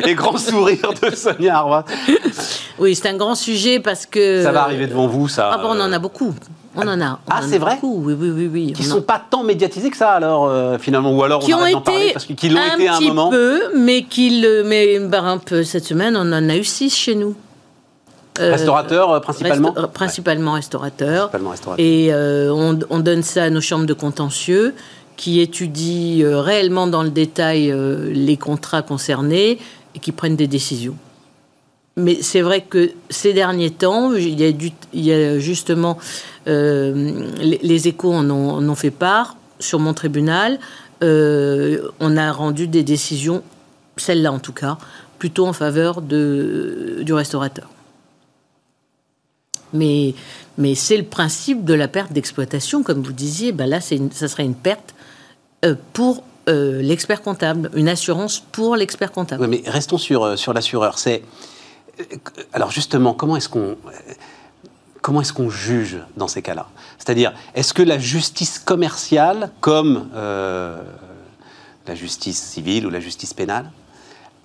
[0.07, 1.87] Et, grand sourire de Sonia Arwa.
[2.79, 4.43] Oui, c'est un grand sujet parce que.
[4.43, 5.53] Ça va arriver devant vous, ça.
[5.55, 6.35] Ah bon, on en a beaucoup.
[6.77, 7.19] On en a.
[7.29, 8.51] ah, c'est vrai Oui, oui, oui.
[8.51, 11.53] oui qui ne sont pas tant médiatisés que ça, alors, euh, finalement Ou alors qui
[11.53, 15.23] on ont été parce qu'ils l'ont été à un moment peu, mais, qui mais bah,
[15.23, 17.35] un peu cette semaine, on en a eu six chez nous.
[18.41, 21.31] Euh, restaurateurs, euh, principalement Principalement restaurateurs.
[21.77, 24.75] Et on, on, donne ça à nos chambres de contentieux
[25.17, 27.75] qui étudient réellement dans le détail
[28.11, 29.59] les contrats concernés
[29.95, 30.97] et qui prennent des décisions
[31.97, 34.41] mais c'est vrai que ces derniers temps, il
[34.95, 35.99] y a, justement
[36.49, 40.59] euh, les, échos en ont, fait part sur mon tribunal.
[41.03, 43.43] Euh, on a rendu des décisions,
[43.97, 44.79] celle-là en tout cas,
[45.19, 47.69] plutôt en faveur de, du restaurateur.
[49.75, 50.15] Mais,
[50.59, 53.53] mais c'est le principe de la perte d'exploitation, comme vous disiez.
[53.53, 54.95] Ben là, ça serait une perte
[55.65, 59.47] euh, pour l'expert comptable, une assurance pour l'expert comptable.
[59.47, 60.99] mais restons sur, sur l'assureur.
[60.99, 61.23] C'est
[62.53, 66.69] alors justement, comment est-ce qu'on juge dans ces cas-là?
[66.99, 70.81] C'est-à-dire, est-ce que la justice commerciale, comme euh,
[71.87, 73.71] la justice civile ou la justice pénale,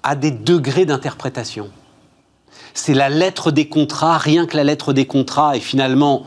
[0.03, 1.69] a des degrés d'interprétation?
[2.73, 6.23] C'est la lettre des contrats, rien que la lettre des contrats, et finalement,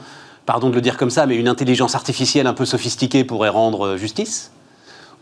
[0.47, 3.97] pardon de le dire comme ça, mais une intelligence artificielle un peu sophistiquée pourrait rendre
[3.97, 4.51] justice?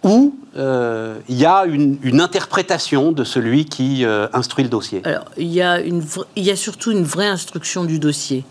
[0.02, 5.26] Ou euh, il y a une, interprétation de celui qui euh, instruit le dossier Alors,
[5.36, 6.02] il y, a une,
[6.36, 8.44] il y a surtout une vraie instruction du dossier.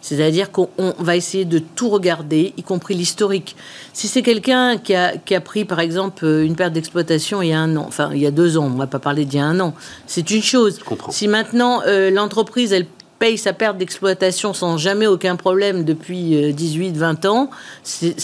[0.00, 3.54] C'est-à-dire qu'on va essayer de tout regarder, y compris l'historique.
[3.92, 7.52] Si c'est quelqu'un qui a, qui a, pris, par exemple, une perte d'exploitation il y
[7.52, 9.38] a un an, enfin, il y a deux ans, on ne va pas parler d'il
[9.38, 9.74] y a un an,
[10.08, 10.80] c'est une chose.
[11.10, 12.86] Si maintenant, euh, l'entreprise, elle
[13.20, 17.50] paye sa perte d'exploitation sans jamais aucun problème depuis 18, 20 ans,
[17.84, 18.16] c'est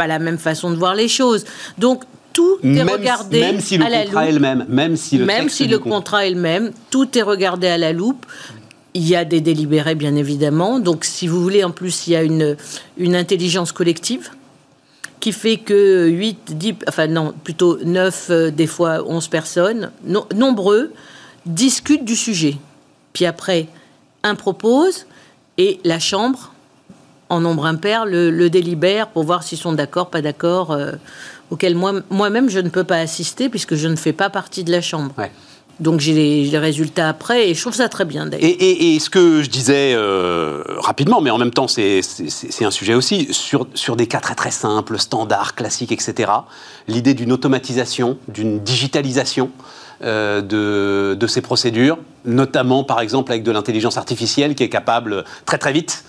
[0.00, 1.44] pas la même façon de voir les choses.
[1.76, 4.30] Donc tout est regardé même si le à la contrat loupe.
[4.30, 7.22] Est le même, même si le, même si le contrat est le même, tout est
[7.22, 8.24] regardé à la loupe.
[8.94, 10.80] Il y a des délibérés, bien évidemment.
[10.80, 12.56] Donc, si vous voulez, en plus, il y a une,
[12.96, 14.30] une intelligence collective
[15.20, 19.90] qui fait que 8, 10, enfin non, plutôt 9, euh, des fois 11 personnes,
[20.34, 20.92] nombreux,
[21.44, 22.56] discutent du sujet.
[23.12, 23.68] Puis après,
[24.22, 25.06] un propose
[25.58, 26.49] et la Chambre
[27.30, 30.92] en nombre impair le, le délibèrent pour voir s'ils sont d'accord, pas d'accord, euh,
[31.50, 34.72] auquel moi, moi-même je ne peux pas assister puisque je ne fais pas partie de
[34.72, 35.14] la Chambre.
[35.78, 38.50] Donc j'ai les, résultats après et je trouve ça très bien d'ailleurs.
[38.60, 42.02] Et, ce que je disais euh, rapidement, mais en même temps c'est
[42.60, 46.30] un sujet aussi, sur, sur des cas très très simples, standards, classiques, etc.,
[46.86, 49.50] l'idée d'une automatisation, d'une digitalisation
[50.02, 55.24] euh, de, de, ces procédures, notamment par exemple avec de l'intelligence artificielle qui est capable
[55.46, 56.04] très très vite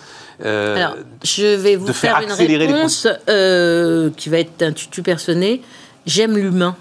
[0.46, 5.62] euh, Alors, je vais vous faire, une réponse euh, qui va être un tutu personné.
[6.06, 6.76] J'aime l'humain.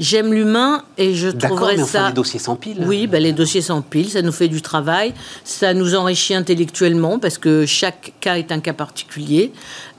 [0.00, 2.08] J'aime l'humain et je trouverais mais ça.
[2.08, 2.84] les dossiers sans pile.
[2.84, 5.14] Oui, ben, les dossiers sans pile, ça nous fait du travail,
[5.44, 9.52] ça nous enrichit intellectuellement parce que chaque cas est un cas particulier.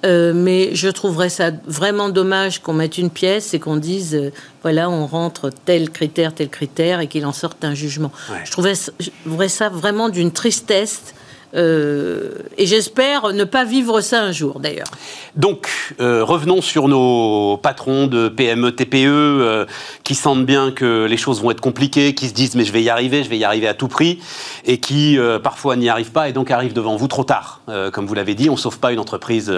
[0.06, 4.32] Euh, mais je trouverais ça vraiment dommage qu'on mette une pièce et qu'on dise
[4.64, 8.12] voilà, on rentre tel critère, tel critère et qu'il en sorte un jugement.
[8.44, 11.14] Je trouverais ça vraiment d'une tristesse
[11.56, 14.88] euh, et j'espère ne pas vivre ça un jour, d'ailleurs.
[15.36, 19.66] Donc, euh, revenons sur nos patrons de PME, TPE, euh,
[20.04, 22.84] qui sentent bien que les choses vont être compliquées, qui se disent mais je vais
[22.84, 24.20] y arriver, je vais y arriver à tout prix,
[24.66, 27.62] et qui parfois n'y arrivent pas et donc arrivent devant vous trop tard.
[27.94, 29.54] comme vous l'avez dit, on ne sauve pas une entreprise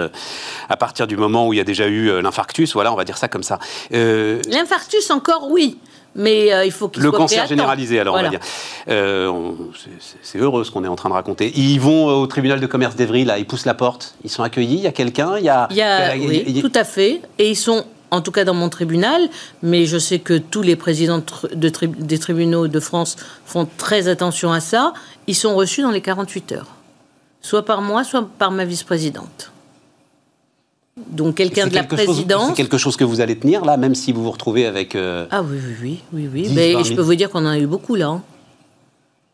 [0.68, 2.72] à partir du moment où il y a déjà eu l'infarctus.
[2.74, 3.58] Voilà, on va dire ça comme ça.
[3.90, 5.78] L'infarctus encore, oui
[6.14, 8.40] mais euh, il faut qu'il Le cancer généralisé, alors on va dire.
[8.88, 9.52] Euh,
[10.22, 11.52] c'est heureux ce qu'on est en train de raconter.
[11.56, 14.42] Ils vont euh, au tribunal de commerce d'Evry, là, ils poussent la porte, ils sont
[14.42, 15.68] accueillis, il y a quelqu'un, il y a...
[15.70, 18.68] Il y a, oui, tout à fait, et ils sont en tout cas dans mon
[18.68, 19.28] tribunal,
[19.62, 21.22] mais je sais que tous les présidents
[21.54, 24.94] de des tribunaux de France font très attention à ça,
[25.26, 26.74] ils sont reçus dans les 48 heures,
[27.42, 29.52] soit par moi, soit par ma vice-présidente.
[31.10, 32.48] Donc quelqu'un de la présidence.
[32.48, 34.94] C'est quelque chose que vous allez tenir là, même si vous vous retrouvez avec.
[34.94, 36.50] Euh, ah oui, oui, oui, oui.
[36.54, 38.08] Mais je peux vous dire qu'on en a eu beaucoup là.
[38.08, 38.22] Hein.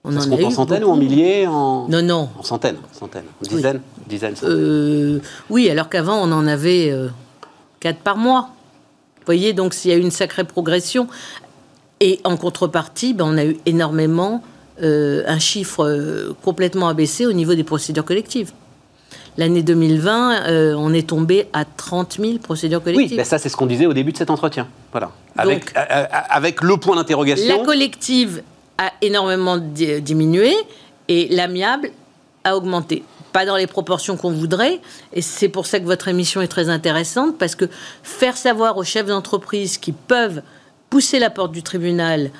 [0.05, 1.89] On Ça en, a eu en centaines ou en milliers en...
[1.89, 2.29] Non, non.
[2.39, 3.25] En centaines, centaines.
[3.41, 4.05] En dizaines, oui.
[4.07, 7.09] dizaines euh, oui, alors qu'avant on en avait euh,
[7.81, 8.51] quatre par mois.
[9.19, 11.09] Vous voyez, donc s'il y a eu une sacrée progression.
[12.01, 14.43] Et en contrepartie, ben, on a eu énormément
[14.83, 18.53] un chiffre complètement abaissé au niveau des procédures collectives.
[19.37, 23.11] L'année 2020, euh, on est tombé à 30 000 procédures collectives.
[23.11, 24.69] Oui, ben ça c'est ce qu'on disait au début de cet entretien.
[24.93, 25.11] Voilà.
[25.37, 27.59] Avec, euh, euh, avec le point d'interrogation.
[27.59, 28.43] La collective
[28.79, 30.55] a énormément diminué
[31.09, 31.91] et l'amiable
[32.45, 33.03] a augmenté.
[33.33, 34.81] Pas dans les proportions qu'on voudrait,
[35.13, 37.69] et c'est pour ça que votre émission est très intéressante, parce que
[38.05, 40.43] faire savoir aux chefs d'entreprise qui peuvent
[40.89, 42.31] pousser la porte du tribunal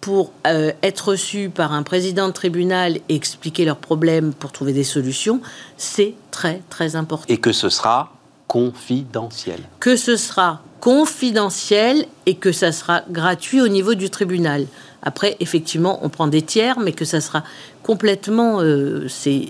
[0.00, 4.72] pour euh, être reçus par un président de tribunal et expliquer leurs problèmes pour trouver
[4.72, 5.40] des solutions,
[5.76, 7.26] c'est très très important.
[7.28, 8.12] Et que ce sera
[8.46, 9.60] confidentiel.
[9.80, 14.66] Que ce sera confidentiel et que ça sera gratuit au niveau du tribunal.
[15.02, 17.42] Après, effectivement, on prend des tiers, mais que ça sera
[17.82, 19.48] complètement, euh, c'est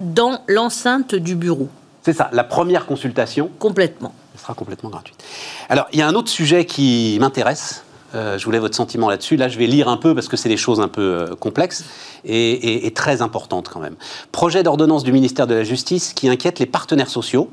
[0.00, 1.68] dans l'enceinte du bureau.
[2.02, 3.48] C'est ça, la première consultation.
[3.60, 4.12] Complètement.
[4.36, 5.22] sera complètement gratuite.
[5.68, 7.84] Alors, il y a un autre sujet qui m'intéresse,
[8.16, 9.36] euh, je voulais votre sentiment là-dessus.
[9.36, 11.84] Là, je vais lire un peu parce que c'est des choses un peu euh, complexes
[12.24, 13.94] et, très importantes quand même.
[14.32, 17.50] Projet d'ordonnance du ministère de la Justice qui inquiète les partenaires sociaux.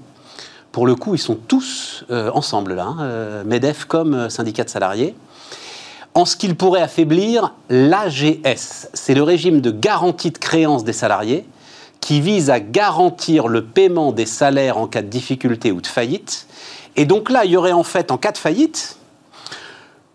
[0.72, 5.16] Pour le coup, ils sont tous euh, ensemble là, hein, MEDEF comme syndicat de salariés.
[6.16, 11.46] En ce qu'il pourrait affaiblir l'AGS, c'est le régime de garantie de créance des salariés
[12.02, 16.48] qui vise à garantir le paiement des salaires en cas de difficulté ou de faillite.
[16.96, 18.98] Et donc là, il y aurait en fait, en cas de faillite,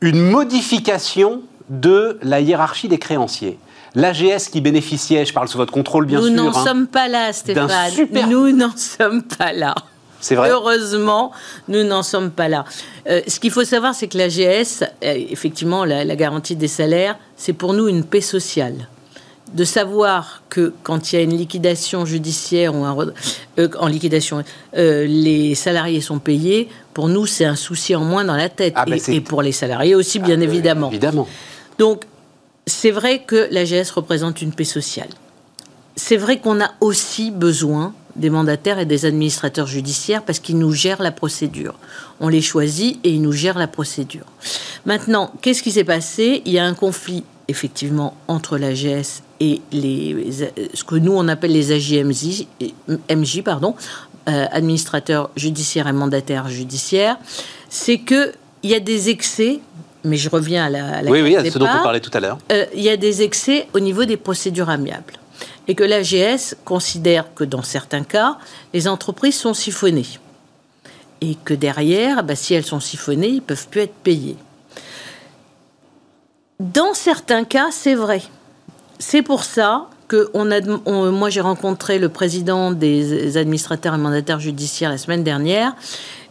[0.01, 3.59] une modification de la hiérarchie des créanciers.
[3.95, 6.31] L'AGS qui bénéficiait, je parle sous votre contrôle bien sûr.
[6.31, 7.71] Nous n'en hein, sommes pas là, Stéphane.
[8.29, 9.75] Nous n'en sommes pas là.
[10.21, 10.51] C'est vrai.
[10.51, 11.33] Heureusement,
[11.69, 12.65] nous n'en sommes pas là.
[13.09, 14.87] Euh, ce qu'il faut savoir, c'est que l'AGS, euh,
[15.31, 18.89] effectivement, la, la, garantie des salaires, c'est pour nous une paix sociale
[19.53, 22.97] de savoir que quand il y a une liquidation judiciaire ou un,
[23.59, 24.43] euh, en liquidation,
[24.77, 28.75] euh, les salariés sont payés, pour nous, c'est un souci en moins dans la tête.
[28.77, 30.89] Ah, ben, et, pour les salariés aussi, bien ah, évidemment.
[30.89, 31.29] évidemment.
[31.79, 32.05] Donc,
[32.67, 35.09] c'est vrai que l'AGS représente une paix sociale.
[35.97, 40.73] C'est vrai qu'on a aussi besoin des mandataires et des administrateurs judiciaires parce qu'ils nous
[40.73, 41.75] gèrent la procédure.
[42.21, 44.27] On les choisit et ils nous gèrent la procédure.
[44.87, 46.43] Maintenant, qu'est-ce qui s'est passé?
[46.45, 50.27] Il y a un conflit effectivement entre l'AGS et les,
[50.75, 52.47] ce que nous on appelle les AJMJ,
[53.11, 53.75] MJ, pardon,
[54.29, 57.17] euh, administrateurs judiciaires et mandataires judiciaires,
[57.69, 58.33] c'est que
[58.63, 59.61] il y a des excès.
[60.05, 62.39] Mais je reviens à la, oui, oui, à ce dont on parlait tout à l'heure.
[62.53, 65.15] Euh, il y a des excès au niveau des procédures amiables.
[65.67, 68.39] Et que l'AGS considère que dans certains cas,
[68.73, 70.07] les entreprises sont siphonnées.
[71.21, 74.37] Et que derrière, bah, si elles sont siphonnées, ils ne peuvent plus être payés.
[76.61, 78.23] Dans certains cas, c'est vrai.
[78.99, 80.31] C'est pour ça que
[81.11, 85.75] moi j'ai rencontré le président des administrateurs et mandataires judiciaires la semaine dernière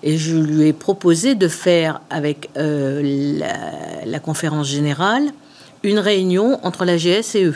[0.03, 3.39] et je lui ai proposé de faire avec euh,
[4.05, 5.23] la, conférence générale
[5.83, 7.55] une réunion entre la GS et eux.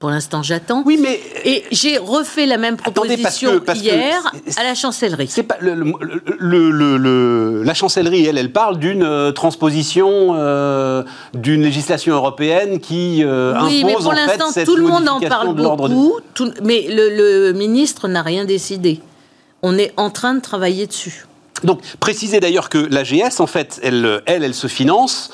[0.00, 0.82] Pour l'instant, j'attends.
[0.86, 5.28] Oui, mais et j'ai refait la même proposition hier à la chancellerie.
[5.28, 11.02] C'est pas le, le, la chancellerie, elle, elle parle d'une euh, transposition euh,
[11.34, 16.18] d'une législation européenne qui euh, oui, mais pour l'instant, tout le monde en parle beaucoup.
[16.62, 19.02] mais le, ministre n'a rien décidé.
[19.60, 21.26] On est en train de travailler dessus.
[21.62, 25.30] Donc, préciser d'ailleurs que l'AGS, en fait, elle, elle, elle se finance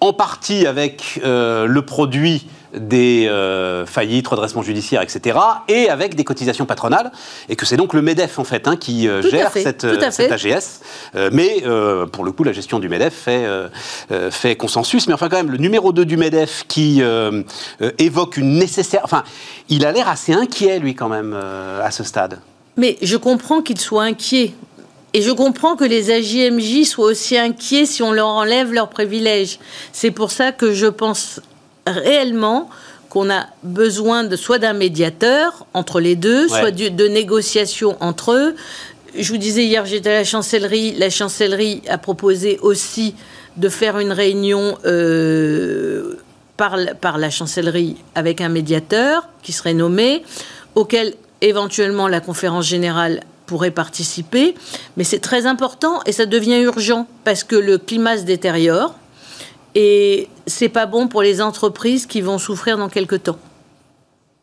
[0.00, 2.44] en partie avec le produit
[2.74, 7.10] des euh, faillites, redressements judiciaires, etc., et avec des cotisations patronales,
[7.48, 10.80] et que c'est donc le MEDEF, en fait, hein, qui euh, gère cette, AGS.
[11.16, 11.62] Euh, mais,
[12.12, 13.46] pour le coup, la gestion du MEDEF fait,
[14.30, 15.06] fait consensus.
[15.06, 17.02] Mais enfin, quand même, le numéro 2 du MEDEF qui
[17.98, 19.00] évoque une nécessaire...
[19.04, 19.24] Enfin,
[19.68, 22.38] il a l'air assez inquiet, lui, quand même, à ce stade.
[22.76, 24.54] Mais je comprends qu'il soit inquiet.
[25.12, 29.58] Et je comprends que les AJMJ soient aussi inquiets si on leur enlève leurs privilèges.
[29.92, 31.40] C'est pour ça que je pense
[31.86, 32.68] réellement
[33.08, 38.54] qu'on a besoin de soit d'un médiateur entre les deux, soit de, négociations entre eux.
[39.18, 40.94] Je vous disais hier, j'étais à la chancellerie.
[40.96, 43.14] La chancellerie a proposé aussi
[43.56, 46.14] de faire une réunion euh,
[46.56, 50.22] par, par la chancellerie avec un médiateur qui serait nommé,
[50.76, 54.54] auquel éventuellement la conférence générale pourrait participer.
[54.96, 58.94] Mais c'est très important et ça devient urgent parce que le climat se détériore
[59.74, 63.38] et c'est pas bon pour les entreprises qui vont souffrir dans quelques temps.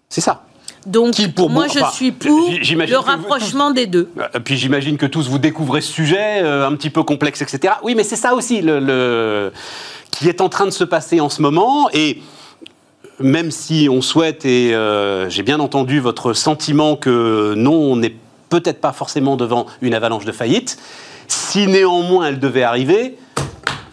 [0.09, 0.43] C'est ça.
[0.85, 1.15] Donc,
[1.49, 4.09] moi, je suis pour le rapprochement des deux.
[4.17, 7.73] Euh, puis j'imagine que tous vous découvrez ce sujet euh, un petit peu complexe, etc.
[7.83, 9.51] Oui, mais c'est ça aussi le,
[10.11, 11.89] qui est en train de se passer en ce moment.
[11.91, 12.21] Et
[13.19, 18.15] même si on souhaite, et euh, j'ai bien entendu votre sentiment que non, on n'est
[18.49, 20.77] peut-être pas forcément devant une avalanche de faillite,
[21.27, 23.17] si néanmoins elle devait arriver,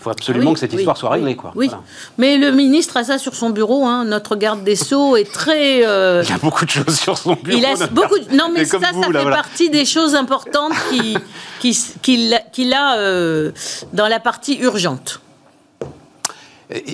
[0.04, 1.34] faut absolument que cette histoire soit réglée.
[1.34, 1.52] Quoi.
[1.56, 1.70] Oui,
[2.18, 3.86] mais le ministre a ça sur son bureau.
[3.86, 4.04] Hein.
[4.04, 5.86] Notre garde des Sceaux est très.
[5.86, 7.58] Euh, il y a beaucoup de choses sur son bureau.
[7.58, 8.18] Il a beaucoup.
[8.32, 11.18] Non, mais ça, ça fait partie des choses importantes qu'il
[11.60, 13.52] qui, qui, a euh,
[13.92, 15.20] dans la partie urgente.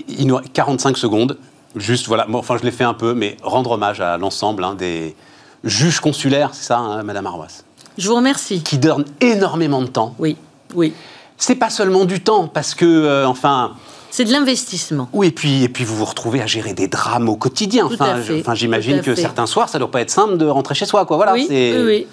[0.09, 1.37] Il nous 45 secondes.
[1.77, 5.15] Juste, voilà, enfin je l'ai fait un peu, mais rendre hommage à l'ensemble hein, des
[5.63, 7.63] juges consulaires, c'est ça, hein, Madame Arwas
[7.97, 8.61] Je vous remercie.
[8.63, 10.17] Qui donnent énormément de temps.
[10.19, 10.37] Oui,
[10.75, 10.93] oui
[11.41, 13.73] c'est pas seulement du temps, parce que, euh, enfin.
[14.11, 15.09] C'est de l'investissement.
[15.13, 17.87] Oui, et puis, et puis vous vous retrouvez à gérer des drames au quotidien.
[17.87, 21.07] enfin, enfin j'imagine que certains soirs, ça doit pas être simple de rentrer chez soi,
[21.07, 21.17] quoi.
[21.17, 21.33] Voilà.
[21.33, 22.07] Oui, oui,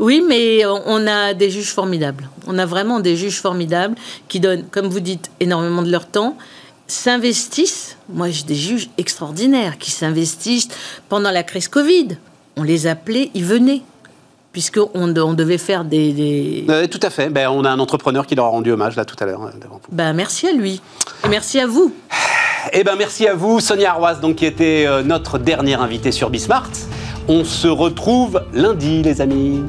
[0.00, 0.24] oui.
[0.26, 2.28] mais on a des juges formidables.
[2.46, 3.94] On a vraiment des juges formidables
[4.28, 6.36] qui donnent, comme vous dites, énormément de leur temps,
[6.86, 7.96] s'investissent.
[8.08, 10.68] Moi, j'ai des juges extraordinaires qui s'investissent
[11.08, 12.16] pendant la crise Covid.
[12.56, 13.82] On les appelait, ils venaient
[14.52, 16.64] puisqu'on on devait faire des...
[16.90, 17.30] tout à fait.
[17.30, 19.50] Ben, on a un entrepreneur qui leur a rendu hommage là tout à l'heure.
[19.90, 20.80] Ben, merci à lui.
[21.24, 21.92] Et merci à vous.
[22.72, 26.30] Eh ben, merci à vous, Sonia Arroise, donc, qui était euh, notre dernière invitée sur
[26.30, 26.70] Bismart.
[27.28, 29.62] On se retrouve lundi, les amis.